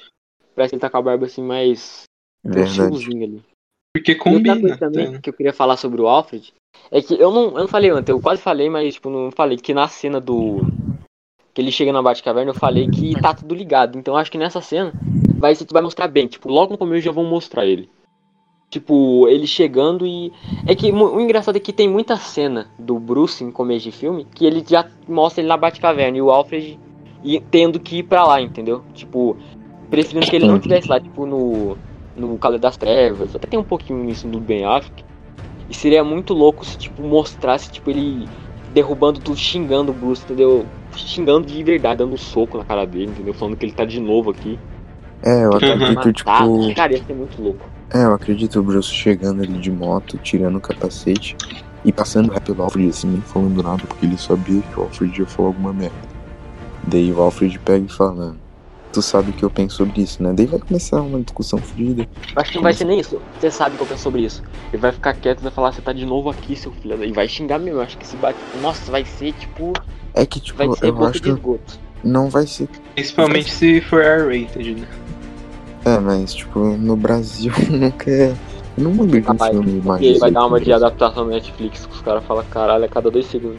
Parece 0.54 0.70
que 0.70 0.76
ele 0.76 0.80
tá 0.80 0.88
com 0.88 0.98
a 0.98 1.02
barba 1.02 1.26
assim 1.26 1.42
mais. 1.42 2.04
um 2.44 2.52
Verdade. 2.52 2.70
estilozinho 2.70 3.24
ali. 3.24 3.57
Porque 3.98 4.12
E 4.12 4.14
outra 4.14 4.30
combina. 4.32 4.60
coisa 4.60 4.76
também 4.76 5.12
tá? 5.12 5.18
que 5.20 5.30
eu 5.30 5.34
queria 5.34 5.52
falar 5.52 5.76
sobre 5.76 6.00
o 6.00 6.06
Alfred 6.06 6.52
é 6.90 7.02
que 7.02 7.14
eu 7.14 7.30
não, 7.30 7.44
eu 7.48 7.60
não 7.60 7.68
falei 7.68 7.90
antes, 7.90 8.08
eu 8.08 8.20
quase 8.20 8.40
falei, 8.40 8.70
mas 8.70 8.94
tipo, 8.94 9.10
não 9.10 9.30
falei 9.30 9.56
que 9.58 9.74
na 9.74 9.88
cena 9.88 10.20
do. 10.20 10.60
Que 11.52 11.60
ele 11.62 11.72
chega 11.72 11.92
na 11.92 12.02
Batcaverna, 12.02 12.50
eu 12.50 12.54
falei 12.54 12.88
que 12.88 13.20
tá 13.20 13.34
tudo 13.34 13.54
ligado. 13.54 13.98
Então 13.98 14.16
acho 14.16 14.30
que 14.30 14.38
nessa 14.38 14.60
cena 14.60 14.92
vai, 15.36 15.54
vai 15.54 15.82
mostrar 15.82 16.06
bem. 16.08 16.26
Tipo, 16.26 16.48
logo 16.50 16.72
no 16.72 16.78
começo 16.78 17.04
já 17.04 17.10
vão 17.12 17.24
mostrar 17.24 17.66
ele. 17.66 17.88
Tipo, 18.70 19.26
ele 19.28 19.46
chegando 19.46 20.06
e. 20.06 20.30
É 20.66 20.74
que 20.74 20.92
o 20.92 21.20
engraçado 21.20 21.56
é 21.56 21.60
que 21.60 21.72
tem 21.72 21.88
muita 21.88 22.16
cena 22.16 22.68
do 22.78 22.98
Bruce 22.98 23.42
em 23.42 23.50
começo 23.50 23.84
de 23.84 23.92
filme 23.92 24.26
que 24.34 24.44
ele 24.44 24.62
já 24.66 24.86
mostra 25.08 25.40
ele 25.40 25.48
na 25.48 25.56
Batcaverna 25.56 26.18
e 26.18 26.22
o 26.22 26.30
Alfred 26.30 26.78
e 27.24 27.40
tendo 27.40 27.80
que 27.80 27.98
ir 27.98 28.02
pra 28.04 28.24
lá, 28.24 28.40
entendeu? 28.40 28.84
Tipo, 28.94 29.36
preferindo 29.90 30.26
que 30.30 30.36
ele 30.36 30.46
não 30.46 30.56
estivesse 30.56 30.88
lá, 30.88 31.00
tipo, 31.00 31.24
no. 31.26 31.76
No 32.18 32.36
Cavaleiro 32.38 32.62
das 32.62 32.76
Trevas. 32.76 33.34
Até 33.34 33.46
tem 33.46 33.58
um 33.58 33.64
pouquinho 33.64 34.02
nisso 34.02 34.26
do 34.26 34.40
Ben 34.40 34.64
Affleck. 34.64 35.04
E 35.70 35.74
seria 35.74 36.02
muito 36.02 36.34
louco 36.34 36.64
se, 36.64 36.76
tipo, 36.76 37.02
mostrasse, 37.02 37.70
tipo, 37.70 37.90
ele 37.90 38.26
derrubando 38.72 39.20
tudo, 39.20 39.36
xingando 39.36 39.92
o 39.92 39.94
Bruce, 39.94 40.22
entendeu? 40.24 40.66
Xingando 40.94 41.46
de 41.46 41.62
verdade, 41.62 41.98
dando 41.98 42.14
um 42.14 42.18
soco 42.18 42.58
na 42.58 42.64
cara 42.64 42.86
dele, 42.86 43.10
entendeu? 43.10 43.34
Falando 43.34 43.56
que 43.56 43.64
ele 43.64 43.72
tá 43.72 43.84
de 43.84 44.00
novo 44.00 44.30
aqui. 44.30 44.58
É, 45.22 45.44
eu 45.44 45.52
acredito, 45.52 45.94
Matado. 45.94 46.12
tipo. 46.12 46.74
Cara, 46.74 46.92
ia 46.92 47.04
ser 47.04 47.14
muito 47.14 47.42
louco. 47.42 47.60
É, 47.92 48.04
eu 48.04 48.12
acredito 48.12 48.60
o 48.60 48.62
Bruce 48.62 48.92
chegando 48.92 49.42
ali 49.42 49.54
de 49.54 49.70
moto, 49.70 50.18
tirando 50.18 50.56
o 50.56 50.60
capacete 50.60 51.36
e 51.84 51.92
passando 51.92 52.30
rápido 52.30 52.54
pelo 52.54 52.64
Alfred 52.64 52.88
assim, 52.88 53.08
nem 53.08 53.20
falando 53.20 53.62
nada, 53.62 53.82
porque 53.86 54.04
ele 54.04 54.18
sabia 54.18 54.60
que 54.60 54.78
o 54.78 54.82
Alfred 54.82 55.20
ia 55.20 55.26
falar 55.26 55.48
alguma 55.48 55.72
merda. 55.72 55.96
Daí 56.86 57.12
o 57.12 57.20
Alfred 57.20 57.58
pega 57.60 57.84
e 57.84 57.88
fala, 57.88 58.36
tu 58.92 59.02
sabe 59.02 59.30
o 59.30 59.32
que 59.32 59.42
eu 59.42 59.50
penso 59.50 59.76
sobre 59.76 60.02
isso, 60.02 60.22
né? 60.22 60.32
Daí 60.34 60.46
vai 60.46 60.58
começar 60.58 61.00
uma 61.00 61.20
discussão 61.20 61.58
fluida. 61.58 62.02
Eu 62.02 62.42
acho 62.42 62.50
que 62.50 62.56
não 62.56 62.62
vai 62.62 62.72
ser 62.72 62.84
nem 62.84 63.00
isso. 63.00 63.20
Você 63.38 63.50
sabe 63.50 63.74
o 63.74 63.78
que 63.78 63.82
eu 63.84 63.86
penso 63.86 64.02
sobre 64.02 64.22
isso. 64.22 64.42
Ele 64.72 64.80
vai 64.80 64.92
ficar 64.92 65.14
quieto 65.14 65.40
e 65.40 65.42
vai 65.42 65.52
falar, 65.52 65.72
você 65.72 65.82
tá 65.82 65.92
de 65.92 66.04
novo 66.06 66.30
aqui, 66.30 66.56
seu 66.56 66.72
filho. 66.72 67.04
E 67.04 67.12
vai 67.12 67.28
xingar 67.28 67.58
mesmo. 67.58 67.80
Acho 67.80 67.98
que 67.98 68.06
se 68.06 68.16
bate. 68.16 68.38
Nossa, 68.60 68.90
vai 68.90 69.04
ser 69.04 69.32
tipo. 69.32 69.72
É 70.14 70.24
que, 70.24 70.40
tipo, 70.40 70.58
Vai 70.58 70.70
ser 70.76 70.88
eu 70.88 71.04
acho 71.04 71.20
de 71.20 71.34
que 71.34 71.60
não 72.02 72.30
vai 72.30 72.46
ser. 72.46 72.68
Principalmente 72.94 73.50
se 73.50 73.80
for 73.82 74.02
R-rated, 74.02 74.74
né? 74.74 74.88
É, 75.84 75.98
mas, 75.98 76.34
tipo, 76.34 76.58
no 76.58 76.96
Brasil 76.96 77.52
nunca 77.70 78.10
é. 78.10 78.34
Eu 78.76 78.84
não 78.84 79.06
de 79.06 79.18
um 79.18 79.22
Capaz. 79.22 79.50
filme 79.50 79.80
mais. 79.84 80.00
E 80.00 80.06
ele 80.06 80.18
vai 80.18 80.30
dar 80.30 80.46
uma 80.46 80.58
de 80.58 80.66
18 80.66 80.84
adaptação 80.84 81.24
no 81.24 81.30
Netflix 81.30 81.86
que 81.86 81.92
os 81.92 82.00
caras 82.00 82.24
falam, 82.24 82.44
caralho, 82.50 82.84
a 82.84 82.88
cada 82.88 83.10
dois 83.10 83.26
segundos. 83.26 83.58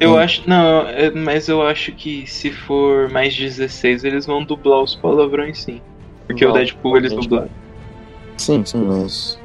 Eu 0.00 0.14
Hum. 0.14 0.18
acho. 0.18 0.48
Não, 0.48 0.80
é- 0.88 1.10
mas 1.10 1.46
eu 1.48 1.62
acho 1.62 1.92
que 1.92 2.26
se 2.26 2.50
for 2.50 3.10
mais 3.10 3.36
16, 3.36 4.02
eles 4.02 4.24
vão 4.26 4.42
dublar 4.42 4.82
os 4.82 4.94
palavrões 4.94 5.62
sim. 5.62 5.80
Porque 6.26 6.44
Não, 6.44 6.52
o 6.52 6.54
Deadpool 6.54 6.96
eles 6.96 7.12
dublaram. 7.12 7.50
Sim, 8.38 8.64
sim, 8.64 8.82
mas. 8.82 9.38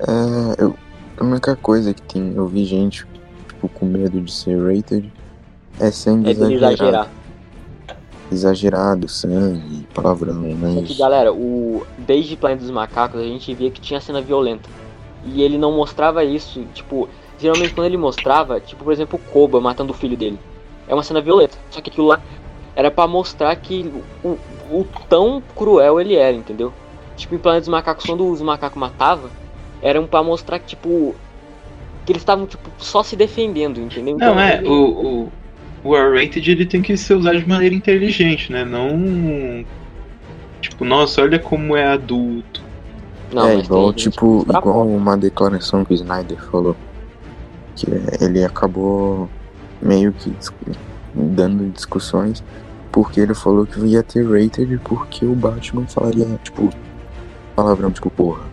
É, 0.00 0.62
eu, 0.62 0.74
a 1.18 1.24
única 1.24 1.54
coisa 1.56 1.92
que 1.92 2.02
tem, 2.02 2.32
eu 2.34 2.48
vi 2.48 2.64
gente, 2.64 3.06
tipo, 3.48 3.68
com 3.68 3.84
medo 3.86 4.20
de 4.20 4.32
ser 4.32 4.56
rated 4.58 5.12
é 5.78 5.90
sangue 5.90 6.28
É 6.28 6.32
exagerado. 6.32 6.72
exagerar. 6.72 7.10
Exagerado, 8.32 9.08
sangue, 9.08 9.86
palavrão, 9.94 10.44
É 10.44 10.48
que, 10.48 10.56
mas. 10.56 10.98
galera, 10.98 11.32
o 11.32 11.86
desde 11.98 12.36
Planeta 12.36 12.62
dos 12.62 12.70
Macacos 12.70 13.20
a 13.20 13.24
gente 13.24 13.52
via 13.54 13.70
que 13.70 13.80
tinha 13.80 14.00
cena 14.00 14.20
violenta. 14.22 14.68
E 15.26 15.42
ele 15.42 15.56
não 15.58 15.72
mostrava 15.72 16.24
isso, 16.24 16.64
tipo, 16.74 17.08
geralmente 17.38 17.74
quando 17.74 17.86
ele 17.86 17.96
mostrava, 17.96 18.60
tipo, 18.60 18.84
por 18.84 18.92
exemplo, 18.92 19.18
o 19.22 19.30
Koba 19.32 19.60
matando 19.60 19.92
o 19.92 19.96
filho 19.96 20.16
dele. 20.16 20.38
É 20.86 20.94
uma 20.94 21.02
cena 21.02 21.20
violenta. 21.20 21.56
Só 21.70 21.80
que 21.80 21.90
aquilo 21.90 22.06
lá 22.06 22.20
era 22.76 22.90
pra 22.90 23.06
mostrar 23.06 23.54
que 23.56 23.90
o, 24.22 24.36
o 24.70 24.86
tão 25.08 25.42
cruel 25.54 26.00
ele 26.00 26.14
era, 26.16 26.36
entendeu? 26.36 26.72
Tipo, 27.16 27.34
em 27.34 27.38
Planeta 27.38 27.60
dos 27.62 27.68
Macacos, 27.68 28.04
quando 28.04 28.28
os 28.28 28.42
macacos 28.42 28.78
matavam, 28.78 29.30
eram 29.80 30.06
pra 30.06 30.22
mostrar 30.22 30.58
que, 30.58 30.66
tipo, 30.66 31.14
que 32.04 32.12
eles 32.12 32.22
estavam, 32.22 32.46
tipo, 32.46 32.68
só 32.78 33.02
se 33.02 33.14
defendendo, 33.16 33.78
entendeu? 33.80 34.18
Não, 34.18 34.38
é, 34.38 34.56
ele- 34.58 34.68
o, 34.68 35.30
o, 35.84 35.88
o 35.90 35.96
R-rated 35.96 36.50
ele 36.50 36.66
tem 36.66 36.82
que 36.82 36.96
ser 36.96 37.14
usado 37.14 37.38
de 37.38 37.48
maneira 37.48 37.74
inteligente, 37.74 38.50
né? 38.50 38.64
Não. 38.64 39.64
Tipo, 40.60 40.84
nossa, 40.84 41.22
olha 41.22 41.38
como 41.38 41.76
é 41.76 41.86
adulto. 41.86 42.62
Não, 43.32 43.48
é 43.48 43.56
mas 43.56 43.66
igual, 43.66 43.92
tipo, 43.92 44.44
igual 44.48 44.86
uma 44.88 45.16
declaração 45.16 45.84
que 45.84 45.92
o 45.92 45.94
Snyder 45.94 46.42
falou. 46.50 46.76
Que 47.74 47.86
ele 48.20 48.44
acabou 48.44 49.28
meio 49.82 50.12
que 50.12 50.32
dando 51.14 51.70
discussões 51.72 52.42
porque 52.94 53.20
ele 53.20 53.34
falou 53.34 53.66
que 53.66 53.80
ia 53.80 54.04
ter 54.04 54.24
rated 54.24 54.78
porque 54.84 55.26
o 55.26 55.34
Batman 55.34 55.84
falaria, 55.88 56.26
tipo, 56.44 56.70
palavrão, 57.56 57.90
tipo, 57.90 58.08
porra. 58.08 58.44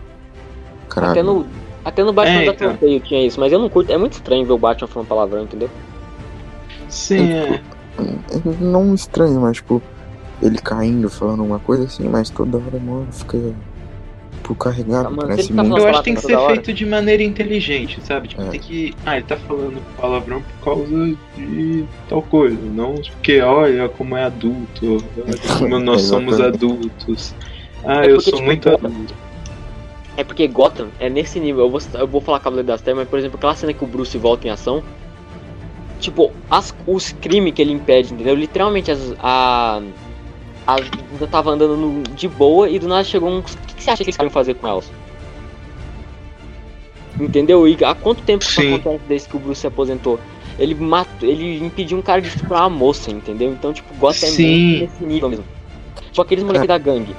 Caralho. 0.88 1.12
Até 1.12 1.22
no, 1.22 1.46
até 1.84 2.02
no 2.02 2.12
Batman 2.12 2.42
É, 2.42 2.46
da 2.46 2.52
então. 2.52 2.68
Telltale 2.70 3.00
tinha 3.00 3.24
isso, 3.24 3.38
mas 3.38 3.52
eu 3.52 3.60
não 3.60 3.68
curto. 3.68 3.92
É 3.92 3.96
muito 3.96 4.14
estranho 4.14 4.44
ver 4.44 4.52
o 4.52 4.58
Batman 4.58 4.88
falando 4.88 5.08
palavrão, 5.08 5.42
entendeu? 5.44 5.70
Sim, 6.88 7.32
é. 7.32 7.60
É, 7.98 8.60
Não 8.60 8.94
estranho, 8.94 9.40
mas 9.40 9.58
tipo, 9.58 9.80
ele 10.42 10.58
caindo, 10.58 11.08
falando 11.08 11.44
uma 11.44 11.60
coisa 11.60 11.84
assim, 11.84 12.08
mas 12.08 12.28
toda 12.28 12.58
hora, 12.58 12.80
mano, 12.80 13.06
fica 13.12 13.38
tipo, 14.42 14.54
carregado, 14.54 15.06
Ah, 15.06 15.10
mano, 15.10 15.22
parece 15.28 15.48
ele 15.48 15.56
tá 15.56 15.62
muito. 15.62 15.78
Eu 15.78 15.88
acho 15.88 15.98
que 16.00 16.04
tem 16.04 16.14
que 16.14 16.20
ser 16.20 16.38
feito 16.46 16.72
de 16.72 16.84
maneira 16.86 17.22
inteligente, 17.22 17.98
sabe? 18.04 18.28
Tipo, 18.28 18.42
É. 18.42 18.48
tem 18.50 18.60
que. 18.60 18.94
Ah, 19.06 19.16
ele 19.16 19.24
tá 19.24 19.36
falando 19.36 19.80
palavrão 19.96 20.42
por 20.42 20.64
causa 20.76 21.16
de 21.36 21.84
tal 22.08 22.22
coisa. 22.22 22.58
Não 22.60 22.94
porque, 22.94 23.40
olha 23.40 23.88
como 23.88 24.16
é 24.16 24.24
adulto. 24.24 25.04
olha 25.16 25.58
Como 25.58 25.78
nós 25.80 26.02
somos 26.02 26.34
Exatamente. 26.34 26.64
adultos. 26.64 27.34
Ah, 27.84 28.04
É 28.04 28.10
eu 28.10 28.14
porque, 28.16 28.22
sou 28.30 28.32
tipo, 28.34 28.44
muito 28.46 28.68
Gotham- 28.70 28.86
adulto. 28.90 29.14
É 30.16 30.24
porque 30.24 30.46
Gotham 30.46 30.88
é 31.00 31.08
nesse 31.08 31.40
nível. 31.40 31.64
Eu 31.64 31.70
vou, 31.70 31.80
eu 31.94 32.06
vou 32.06 32.20
falar 32.20 32.38
Cavaleiro 32.40 32.66
das 32.68 32.82
Trevas, 32.82 33.04
mas 33.04 33.08
por 33.08 33.18
exemplo, 33.18 33.38
aquela 33.38 33.54
cena 33.54 33.72
que 33.72 33.82
o 33.82 33.86
Bruce 33.86 34.16
volta 34.18 34.46
em 34.46 34.50
ação. 34.50 34.82
Tipo, 36.00 36.32
as, 36.50 36.74
os 36.86 37.12
crimes 37.12 37.54
que 37.54 37.62
ele 37.62 37.72
impede, 37.72 38.12
entendeu? 38.12 38.34
Literalmente 38.34 38.90
as. 38.90 39.14
A. 39.20 39.80
A 40.66 40.74
ainda 40.76 41.26
tava 41.26 41.50
andando 41.50 41.76
no- 41.76 42.02
de 42.14 42.28
boa 42.28 42.68
e 42.68 42.78
do 42.78 42.86
nada 42.88 43.02
chegou 43.04 43.28
um. 43.28 43.38
O 43.38 43.42
que, 43.42 43.74
que 43.74 43.82
você 43.82 43.90
acha 43.90 44.04
que 44.04 44.10
eles 44.10 44.16
querem 44.16 44.30
fazer 44.30 44.54
com 44.54 44.68
elas? 44.68 44.90
Entendeu? 47.20 47.68
E 47.68 47.76
há 47.84 47.94
quanto 47.94 48.22
tempo 48.22 48.44
isso 48.44 48.60
acontece 48.76 49.04
desde 49.08 49.28
que 49.28 49.36
o 49.36 49.40
Bruce 49.40 49.60
se 49.60 49.66
aposentou? 49.66 50.18
Ele 50.58 50.74
matou. 50.74 51.28
Ele 51.28 51.58
impediu 51.64 51.98
um 51.98 52.02
cara 52.02 52.20
de 52.20 52.28
estuprar 52.28 52.62
uma 52.62 52.70
moça, 52.70 53.10
entendeu? 53.10 53.50
Então, 53.52 53.72
tipo, 53.72 53.92
Gotham 53.96 54.26
é 54.26 54.30
nesse 54.82 55.04
nível 55.04 55.28
mesmo. 55.30 55.44
Tipo, 56.10 56.22
aqueles 56.22 56.44
moleques 56.44 56.68
da 56.68 56.78
gangue. 56.78 57.14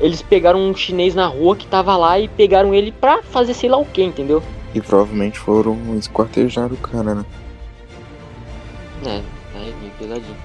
Eles 0.00 0.20
pegaram 0.22 0.58
um 0.60 0.74
chinês 0.74 1.14
na 1.14 1.26
rua 1.26 1.54
que 1.56 1.66
tava 1.66 1.96
lá 1.96 2.18
e 2.18 2.28
pegaram 2.28 2.74
ele 2.74 2.90
pra 2.92 3.22
fazer 3.22 3.54
sei 3.54 3.68
lá 3.70 3.76
o 3.78 3.84
que, 3.84 4.02
entendeu? 4.02 4.42
E 4.74 4.80
provavelmente 4.80 5.38
foram 5.38 5.78
esquartejar 5.96 6.72
o 6.72 6.76
cara, 6.76 7.14
né? 7.14 7.24
É, 9.06 9.16
é 9.18 9.72
meio 9.80 9.92
pesadinho. 9.98 10.36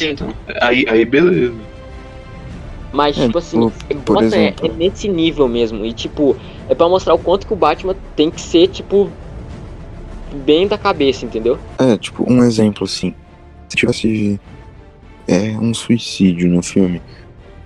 Sim, 0.00 0.10
então. 0.12 0.32
Aí, 0.62 0.86
aí 0.88 1.04
beleza. 1.04 1.54
Mas, 2.90 3.18
É, 3.18 3.26
tipo 3.26 3.36
assim, 3.38 3.60
por- 3.60 3.72
por 4.04 4.14
Gotham 4.16 4.36
é, 4.38 4.46
exemplo. 4.48 4.66
é 4.66 4.68
nesse 4.76 5.08
nível 5.08 5.46
mesmo. 5.46 5.84
E, 5.84 5.92
tipo, 5.92 6.34
é 6.68 6.74
pra 6.74 6.88
mostrar 6.88 7.12
o 7.14 7.18
quanto 7.18 7.46
que 7.46 7.52
o 7.52 7.56
Batman 7.56 7.94
tem 8.16 8.30
que 8.30 8.40
ser, 8.40 8.66
tipo, 8.68 9.10
bem 10.44 10.66
da 10.66 10.78
cabeça, 10.78 11.24
entendeu? 11.26 11.58
É, 11.78 11.98
tipo, 11.98 12.24
um 12.26 12.42
exemplo 12.42 12.84
assim. 12.84 13.14
Se 13.68 13.76
tivesse 13.76 14.40
é, 15.28 15.50
um 15.58 15.74
suicídio 15.74 16.48
no 16.48 16.62
filme, 16.62 17.02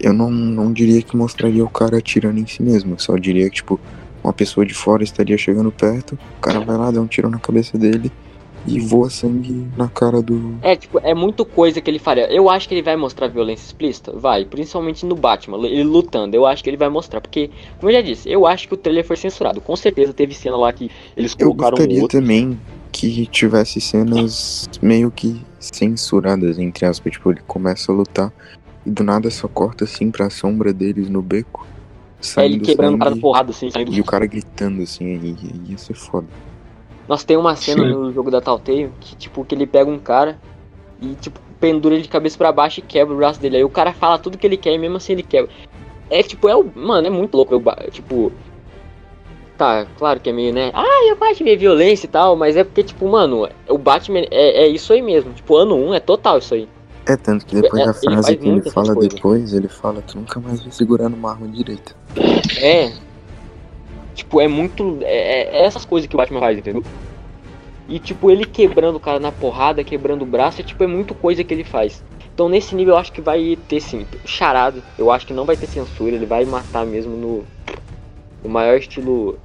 eu 0.00 0.12
não, 0.12 0.28
não 0.28 0.72
diria 0.72 1.00
que 1.00 1.16
mostraria 1.16 1.64
o 1.64 1.70
cara 1.70 1.98
atirando 1.98 2.40
em 2.40 2.46
si 2.46 2.62
mesmo. 2.62 2.94
Eu 2.94 2.98
só 2.98 3.16
diria 3.16 3.48
que, 3.48 3.56
tipo, 3.56 3.80
uma 4.22 4.32
pessoa 4.32 4.66
de 4.66 4.74
fora 4.74 5.04
estaria 5.04 5.38
chegando 5.38 5.70
perto, 5.70 6.18
o 6.38 6.40
cara 6.40 6.58
vai 6.60 6.76
lá, 6.76 6.90
dá 6.90 7.00
um 7.00 7.06
tiro 7.06 7.30
na 7.30 7.38
cabeça 7.38 7.78
dele 7.78 8.10
e 8.66 8.80
voa 8.80 9.10
sangue 9.10 9.66
na 9.76 9.88
cara 9.88 10.22
do. 10.22 10.56
É, 10.62 10.74
tipo, 10.74 10.98
é 11.02 11.14
muito 11.14 11.44
coisa 11.44 11.80
que 11.80 11.90
ele 11.90 11.98
faria. 11.98 12.32
Eu 12.32 12.48
acho 12.48 12.68
que 12.68 12.74
ele 12.74 12.82
vai 12.82 12.96
mostrar 12.96 13.28
violência 13.28 13.66
explícita. 13.66 14.12
Vai, 14.12 14.44
principalmente 14.44 15.04
no 15.04 15.14
Batman, 15.14 15.58
ele 15.66 15.84
lutando. 15.84 16.34
Eu 16.34 16.46
acho 16.46 16.62
que 16.62 16.70
ele 16.70 16.76
vai 16.76 16.88
mostrar. 16.88 17.20
Porque, 17.20 17.50
como 17.78 17.90
eu 17.90 17.96
já 17.96 18.00
disse, 18.00 18.30
eu 18.30 18.46
acho 18.46 18.66
que 18.66 18.74
o 18.74 18.76
trailer 18.76 19.04
foi 19.04 19.16
censurado. 19.16 19.60
Com 19.60 19.76
certeza 19.76 20.12
teve 20.12 20.34
cena 20.34 20.56
lá 20.56 20.72
que 20.72 20.90
eles 21.16 21.32
Eu 21.38 21.48
colocaram 21.48 21.76
gostaria 21.76 22.02
outro. 22.02 22.20
também 22.20 22.58
que 22.90 23.26
tivesse 23.26 23.80
cenas 23.80 24.68
meio 24.80 25.10
que 25.10 25.40
censuradas, 25.60 26.58
entre 26.58 26.86
aspas. 26.86 27.12
Tipo, 27.12 27.32
ele 27.32 27.40
começa 27.46 27.92
a 27.92 27.94
lutar 27.94 28.32
e 28.86 28.90
do 28.90 29.04
nada 29.04 29.30
só 29.30 29.48
corta 29.48 29.84
assim 29.84 30.10
pra 30.10 30.30
sombra 30.30 30.72
deles 30.72 31.08
no 31.08 31.20
beco. 31.20 31.66
É, 32.38 32.46
ele 32.46 32.60
quebrando 32.60 32.94
o 32.94 32.98
cara 32.98 33.16
porrada 33.16 33.50
assim, 33.50 33.70
saindo. 33.70 33.92
E 33.92 34.00
o 34.00 34.04
cara 34.04 34.24
gritando 34.24 34.82
assim, 34.82 35.04
aí 35.04 35.36
ia 35.68 35.76
ser 35.76 35.94
foda. 35.94 36.26
Nossa, 37.08 37.26
tem 37.26 37.36
uma 37.36 37.54
cena 37.56 37.82
Sim. 37.82 37.90
no 37.90 38.12
jogo 38.12 38.30
da 38.30 38.40
Telltale 38.40 38.90
que, 39.00 39.16
tipo, 39.16 39.44
que 39.44 39.54
ele 39.54 39.66
pega 39.66 39.90
um 39.90 39.98
cara 39.98 40.38
e, 41.00 41.14
tipo, 41.14 41.38
pendura 41.60 41.94
ele 41.94 42.02
de 42.02 42.08
cabeça 42.08 42.36
pra 42.36 42.52
baixo 42.52 42.80
e 42.80 42.82
quebra 42.82 43.14
o 43.14 43.16
braço 43.16 43.40
dele. 43.40 43.58
Aí 43.58 43.64
o 43.64 43.70
cara 43.70 43.92
fala 43.92 44.18
tudo 44.18 44.38
que 44.38 44.46
ele 44.46 44.56
quer 44.56 44.72
e 44.72 44.78
mesmo 44.78 44.96
assim 44.96 45.12
ele 45.12 45.22
quebra. 45.22 45.50
É, 46.10 46.22
tipo, 46.22 46.48
é 46.48 46.56
o. 46.56 46.70
Mano, 46.74 47.06
é 47.06 47.10
muito 47.10 47.36
louco. 47.36 47.54
Eu, 47.54 47.90
tipo. 47.90 48.32
Tá, 49.56 49.86
claro 49.98 50.18
que 50.18 50.30
é 50.30 50.32
meio, 50.32 50.52
né? 50.52 50.70
Ah, 50.74 51.06
eu 51.08 51.16
de 51.34 51.44
ver 51.44 51.56
violência 51.56 52.06
e 52.06 52.08
tal, 52.08 52.34
mas 52.36 52.56
é 52.56 52.64
porque, 52.64 52.82
tipo, 52.82 53.08
mano, 53.08 53.48
o 53.68 53.78
Batman 53.78 54.20
é, 54.30 54.64
é 54.64 54.68
isso 54.68 54.92
aí 54.92 55.00
mesmo. 55.00 55.32
Tipo, 55.32 55.56
ano 55.56 55.76
1 55.76 55.94
é 55.94 56.00
total 56.00 56.38
isso 56.38 56.54
aí. 56.54 56.68
É, 57.06 57.16
tanto 57.16 57.46
que 57.46 57.54
depois 57.54 57.82
É, 57.82 57.84
da 57.84 57.90
ele 57.90 58.00
frase 58.00 58.22
faz 58.22 58.38
que 58.38 58.48
ele 58.48 58.70
fala 58.70 58.94
depois, 58.96 59.52
ele 59.52 59.68
fala 59.68 60.02
que 60.02 60.16
nunca 60.16 60.40
mais 60.40 60.62
vai 60.62 60.72
segurar 60.72 61.08
numa 61.08 61.30
arma 61.30 61.46
direita. 61.46 61.94
É. 62.60 62.92
Tipo, 64.14 64.40
é 64.40 64.48
muito. 64.48 64.98
É, 65.02 65.58
é 65.58 65.64
essas 65.64 65.84
coisas 65.84 66.08
que 66.08 66.14
o 66.14 66.18
Batman 66.18 66.40
faz, 66.40 66.58
entendeu? 66.58 66.82
E, 67.88 67.98
tipo, 67.98 68.30
ele 68.30 68.44
quebrando 68.44 68.96
o 68.96 69.00
cara 69.00 69.20
na 69.20 69.30
porrada, 69.30 69.84
quebrando 69.84 70.22
o 70.22 70.26
braço, 70.26 70.60
é, 70.60 70.64
tipo, 70.64 70.82
é 70.82 70.86
muito 70.86 71.14
coisa 71.14 71.44
que 71.44 71.52
ele 71.52 71.64
faz. 71.64 72.02
Então, 72.32 72.48
nesse 72.48 72.74
nível, 72.74 72.94
eu 72.94 72.98
acho 72.98 73.12
que 73.12 73.20
vai 73.20 73.58
ter, 73.68 73.80
sim, 73.80 74.06
charado. 74.24 74.82
Eu 74.98 75.10
acho 75.10 75.26
que 75.26 75.32
não 75.32 75.44
vai 75.44 75.56
ter 75.56 75.66
censura, 75.66 76.14
ele 76.14 76.26
vai 76.26 76.44
matar 76.44 76.86
mesmo 76.86 77.16
no. 77.16 77.44
No 78.42 78.50
maior 78.50 78.76
estilo. 78.76 79.38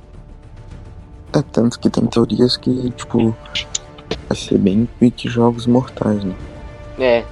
É, 1.33 1.41
tanto 1.41 1.79
que 1.79 1.89
tem 1.89 2.05
teorias 2.05 2.57
que, 2.57 2.89
tipo, 2.91 3.35
vai 4.27 4.38
ser 4.38 4.57
bem 4.57 4.88
pique 4.99 5.29
jogos 5.29 5.65
mortais, 5.65 6.23
né? 6.23 6.35
É. 7.00 7.24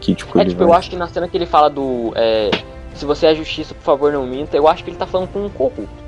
Que, 0.00 0.14
tipo, 0.14 0.38
É, 0.38 0.44
tipo, 0.44 0.62
eu 0.62 0.68
vai... 0.68 0.78
acho 0.78 0.90
que 0.90 0.96
na 0.96 1.06
cena 1.06 1.28
que 1.28 1.36
ele 1.36 1.46
fala 1.46 1.68
do. 1.68 2.12
É, 2.14 2.50
se 2.94 3.04
você 3.04 3.26
é 3.26 3.34
justiça, 3.34 3.74
por 3.74 3.82
favor, 3.82 4.12
não 4.12 4.26
minta, 4.26 4.56
eu 4.56 4.66
acho 4.66 4.82
que 4.82 4.90
ele 4.90 4.96
tá 4.96 5.06
falando 5.06 5.28
com 5.28 5.44
um 5.44 5.50
corrupto. 5.50 6.05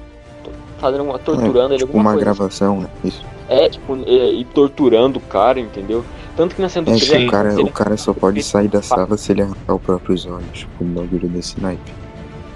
Fazendo 0.78 1.04
uma. 1.04 1.18
torturando 1.18 1.74
ele, 1.74 1.78
tipo, 1.78 1.88
alguma 1.90 2.10
uma 2.10 2.16
coisa. 2.16 2.24
gravação, 2.24 2.80
né? 2.80 2.88
Isso. 3.04 3.24
É, 3.48 3.68
tipo, 3.68 3.96
é, 4.06 4.30
e 4.32 4.44
torturando 4.44 5.18
o 5.18 5.22
cara, 5.22 5.58
entendeu? 5.58 6.04
Tanto 6.36 6.54
que 6.54 6.62
na 6.62 6.68
cena 6.68 6.86
do 6.86 6.92
É, 6.92 6.96
trailer, 6.98 7.20
que 7.22 7.26
o 7.26 7.30
cara, 7.30 7.52
ele- 7.52 7.62
o 7.62 7.72
cara 7.72 7.96
só 7.96 8.12
pode 8.12 8.42
sair 8.42 8.68
da 8.68 8.80
sala 8.82 9.16
se 9.16 9.32
ele 9.32 9.42
arrancar 9.42 9.74
os 9.74 9.82
próprios 9.82 10.24
olhos, 10.26 10.46
tipo, 10.60 10.84
um 10.84 10.88
bagulho 10.88 11.28
desse 11.28 11.60
naipe. 11.60 11.92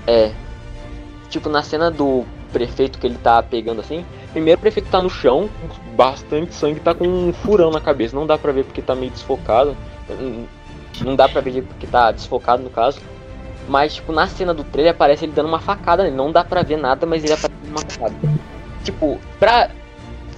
É. 0.06 0.30
Tipo, 1.28 1.48
na 1.48 1.62
cena 1.62 1.90
do 1.90 2.24
prefeito 2.52 2.98
que 2.98 3.06
ele 3.06 3.16
tá 3.16 3.42
pegando 3.42 3.80
assim, 3.80 4.04
primeiro 4.32 4.58
o 4.58 4.60
prefeito 4.60 4.88
tá 4.90 5.00
no 5.02 5.08
chão, 5.10 5.48
bastante 5.96 6.54
sangue, 6.54 6.78
tá 6.80 6.94
com 6.94 7.08
um 7.08 7.32
furão 7.32 7.70
na 7.70 7.80
cabeça. 7.80 8.14
Não 8.14 8.26
dá 8.26 8.36
pra 8.38 8.52
ver 8.52 8.64
porque 8.64 8.82
tá 8.82 8.94
meio 8.94 9.10
desfocado. 9.10 9.74
Não 11.02 11.16
dá 11.16 11.28
pra 11.28 11.40
ver 11.40 11.62
porque 11.62 11.86
tá 11.86 12.12
desfocado 12.12 12.62
no 12.62 12.70
caso. 12.70 13.00
Mas, 13.68 13.94
tipo, 13.94 14.12
na 14.12 14.26
cena 14.26 14.52
do 14.52 14.64
trailer 14.64 14.92
aparece 14.92 15.24
ele 15.24 15.32
dando 15.32 15.48
uma 15.48 15.60
facada 15.60 16.02
nele. 16.02 16.16
Não 16.16 16.32
dá 16.32 16.44
pra 16.44 16.62
ver 16.62 16.76
nada, 16.76 17.06
mas 17.06 17.22
ele 17.22 17.32
aparece 17.32 17.60
dando 17.62 17.70
uma 17.78 17.80
facada. 17.90 18.14
Tipo, 18.84 19.20
pra. 19.38 19.70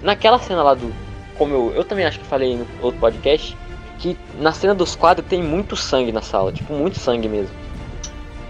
Naquela 0.02 0.38
cena 0.38 0.62
lá 0.62 0.74
do. 0.74 0.92
Como 1.36 1.54
eu, 1.54 1.72
eu 1.74 1.84
também 1.84 2.04
acho 2.04 2.20
que 2.20 2.26
falei 2.26 2.56
no 2.56 2.66
outro 2.82 3.00
podcast. 3.00 3.56
Que 3.98 4.18
na 4.38 4.52
cena 4.52 4.74
dos 4.74 4.94
quadros 4.94 5.26
tem 5.26 5.42
muito 5.42 5.76
sangue 5.76 6.12
na 6.12 6.20
sala. 6.20 6.52
Tipo, 6.52 6.74
muito 6.74 6.98
sangue 6.98 7.28
mesmo. 7.28 7.54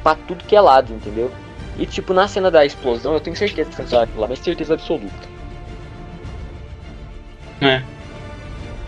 Pra 0.02 0.14
tudo 0.16 0.44
que 0.44 0.56
é 0.56 0.60
lado, 0.60 0.92
entendeu? 0.92 1.30
E 1.78 1.87
tipo, 1.87 2.12
na 2.12 2.28
cena 2.28 2.50
da 2.50 2.64
explosão, 2.64 3.14
eu 3.14 3.20
tenho 3.20 3.37
certeza 3.37 3.70
que 3.70 3.82
aquilo 3.82 4.20
lá, 4.20 4.28
mas 4.28 4.38
certeza 4.38 4.74
absoluta. 4.74 5.34
É. 7.60 7.82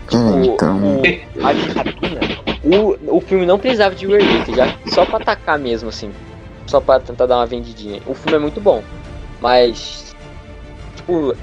É, 0.09 0.15
O, 0.15 0.43
então. 0.43 0.77
o, 0.77 1.43
a 1.43 1.47
Argentina, 1.49 2.19
o, 2.75 3.17
o 3.17 3.21
filme 3.21 3.45
não 3.45 3.59
precisava 3.59 3.95
de 3.95 4.07
re 4.07 4.19
já 4.55 4.77
só 4.87 5.05
pra 5.05 5.17
atacar 5.17 5.59
mesmo, 5.59 5.89
assim. 5.89 6.11
Só 6.65 6.81
pra 6.81 6.99
tentar 6.99 7.25
dar 7.25 7.37
uma 7.37 7.45
vendidinha. 7.45 8.01
O 8.05 8.13
filme 8.13 8.37
é 8.37 8.39
muito 8.39 8.59
bom, 8.59 8.83
mas. 9.39 10.15
Tipo. 10.95 11.35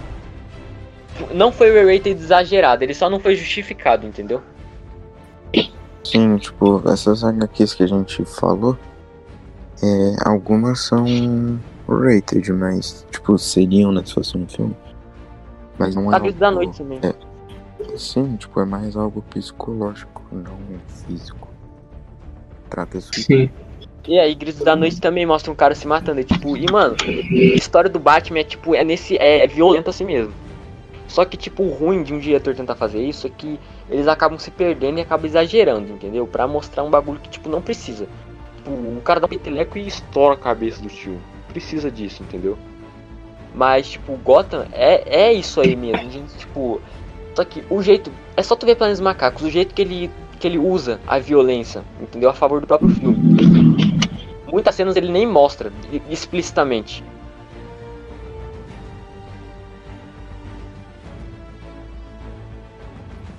Não 1.33 1.53
foi 1.53 1.71
re-rated 1.71 2.21
exagerado, 2.21 2.83
ele 2.83 2.93
só 2.93 3.09
não 3.09 3.21
foi 3.21 3.37
justificado, 3.37 4.05
entendeu? 4.05 4.43
Sim, 6.05 6.37
tipo, 6.37 6.83
essas 6.89 7.25
HQs 7.25 7.75
que 7.75 7.83
a 7.83 7.87
gente 7.87 8.25
falou, 8.27 8.77
é, 9.83 10.17
algumas 10.29 10.81
são 10.81 11.05
rated, 11.89 12.53
mas, 12.53 13.07
tipo, 13.11 13.39
seriam, 13.39 13.91
né, 13.91 14.03
se 14.05 14.13
fosse 14.13 14.37
um 14.37 14.47
filme. 14.47 14.77
Mas 15.79 15.95
não 15.95 16.13
é 16.13 16.17
A 16.17 16.19
Grito 16.19 16.39
da 16.39 16.51
Noite 16.51 16.77
também. 16.77 17.01
É, 17.03 17.15
sim, 17.97 18.37
tipo, 18.37 18.61
é 18.61 18.65
mais 18.65 18.97
algo 18.97 19.23
psicológico, 19.23 20.23
não 20.33 20.59
físico. 21.07 21.49
Trata 22.71 22.99
isso. 22.99 23.11
Sim. 23.15 23.51
E 24.07 24.19
aí, 24.19 24.35
Gritos 24.35 24.63
da 24.63 24.77
Noite 24.77 25.01
também 25.01 25.25
mostra 25.25 25.51
um 25.51 25.55
cara 25.55 25.75
se 25.75 25.87
matando. 25.87 26.21
E, 26.21 26.25
tipo, 26.25 26.57
e 26.57 26.71
mano, 26.71 26.95
a 27.03 27.57
história 27.57 27.89
do 27.89 27.99
Batman 27.99 28.41
é 28.41 28.45
tipo, 28.45 28.75
é 28.75 28.85
nesse. 28.85 29.17
É, 29.17 29.47
violento 29.47 29.89
assim 29.89 30.05
mesmo. 30.05 30.33
Só 31.09 31.25
que, 31.25 31.37
tipo, 31.37 31.63
o 31.63 31.71
ruim 31.71 32.03
de 32.03 32.13
um 32.13 32.19
diretor 32.19 32.55
tentar 32.55 32.75
fazer 32.75 33.03
isso 33.03 33.27
é 33.27 33.31
que 33.31 33.59
eles 33.89 34.09
acabam 34.09 34.39
se 34.39 34.51
perdendo 34.51 34.99
e 34.99 35.03
acabam 35.03 35.27
exagerando, 35.27 35.93
entendeu? 35.93 36.27
Pra 36.27 36.47
mostrar 36.47 36.83
um 36.83 36.91
bagulho 36.91 37.21
que, 37.21 37.29
tipo, 37.29 37.49
não 37.49 37.63
precisa. 37.63 38.09
Tipo, 38.57 38.71
o 38.71 39.01
cara 39.03 39.21
dá 39.21 39.27
um 39.27 39.29
peteleco 39.29 39.79
e 39.79 39.87
estoura 39.87 40.35
a 40.35 40.39
cabeça 40.39 40.83
do 40.83 40.89
tio. 40.89 41.19
Precisa 41.49 41.91
disso, 41.91 42.23
entendeu? 42.23 42.59
Mas, 43.55 43.91
tipo, 43.91 44.17
Gotham 44.17 44.67
é, 44.73 45.29
é 45.29 45.33
isso 45.33 45.61
aí 45.61 45.77
mesmo, 45.77 46.11
gente. 46.11 46.37
Tipo, 46.37 46.81
só 47.35 47.45
que 47.45 47.65
o 47.69 47.83
jeito. 47.83 48.11
É 48.37 48.43
só 48.43 48.55
tu 48.55 48.65
ver 48.65 48.77
Planos 48.77 49.01
Macacos, 49.01 49.43
o 49.43 49.51
jeito 49.51 49.75
que 49.75 49.83
ele, 49.83 50.11
que 50.39 50.47
ele 50.47 50.59
usa 50.59 51.01
a 51.07 51.19
violência, 51.19 51.85
entendeu? 52.01 52.31
A 52.31 52.35
favor 52.35 52.61
do 52.61 52.67
próprio 52.67 52.91
filme. 52.91 53.17
Muitas 54.51 54.75
cenas 54.75 54.95
ele 54.95 55.11
nem 55.11 55.27
mostra 55.27 55.73
explicitamente. 56.09 57.03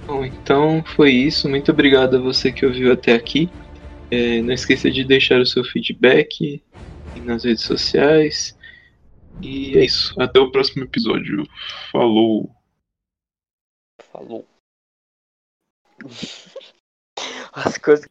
Bom, 0.06 0.26
então 0.26 0.84
foi 0.96 1.12
isso. 1.12 1.50
Muito 1.50 1.72
obrigado 1.72 2.18
a 2.18 2.20
você 2.20 2.52
que 2.52 2.66
ouviu 2.66 2.92
até 2.92 3.14
aqui. 3.14 3.50
É, 4.12 4.42
não 4.42 4.54
esqueça 4.54 4.92
de 4.92 5.04
deixar 5.04 5.40
o 5.40 5.46
seu 5.46 5.64
feedback 5.64 6.62
nas 7.24 7.44
redes 7.44 7.64
sociais. 7.64 8.56
E 9.42 9.78
é 9.78 9.86
isso. 9.86 10.14
Até 10.20 10.40
o 10.40 10.52
próximo 10.52 10.84
episódio. 10.84 11.48
Falou! 11.92 12.50
Falou. 14.16 14.48
As 17.54 17.78
coisas 17.78 18.08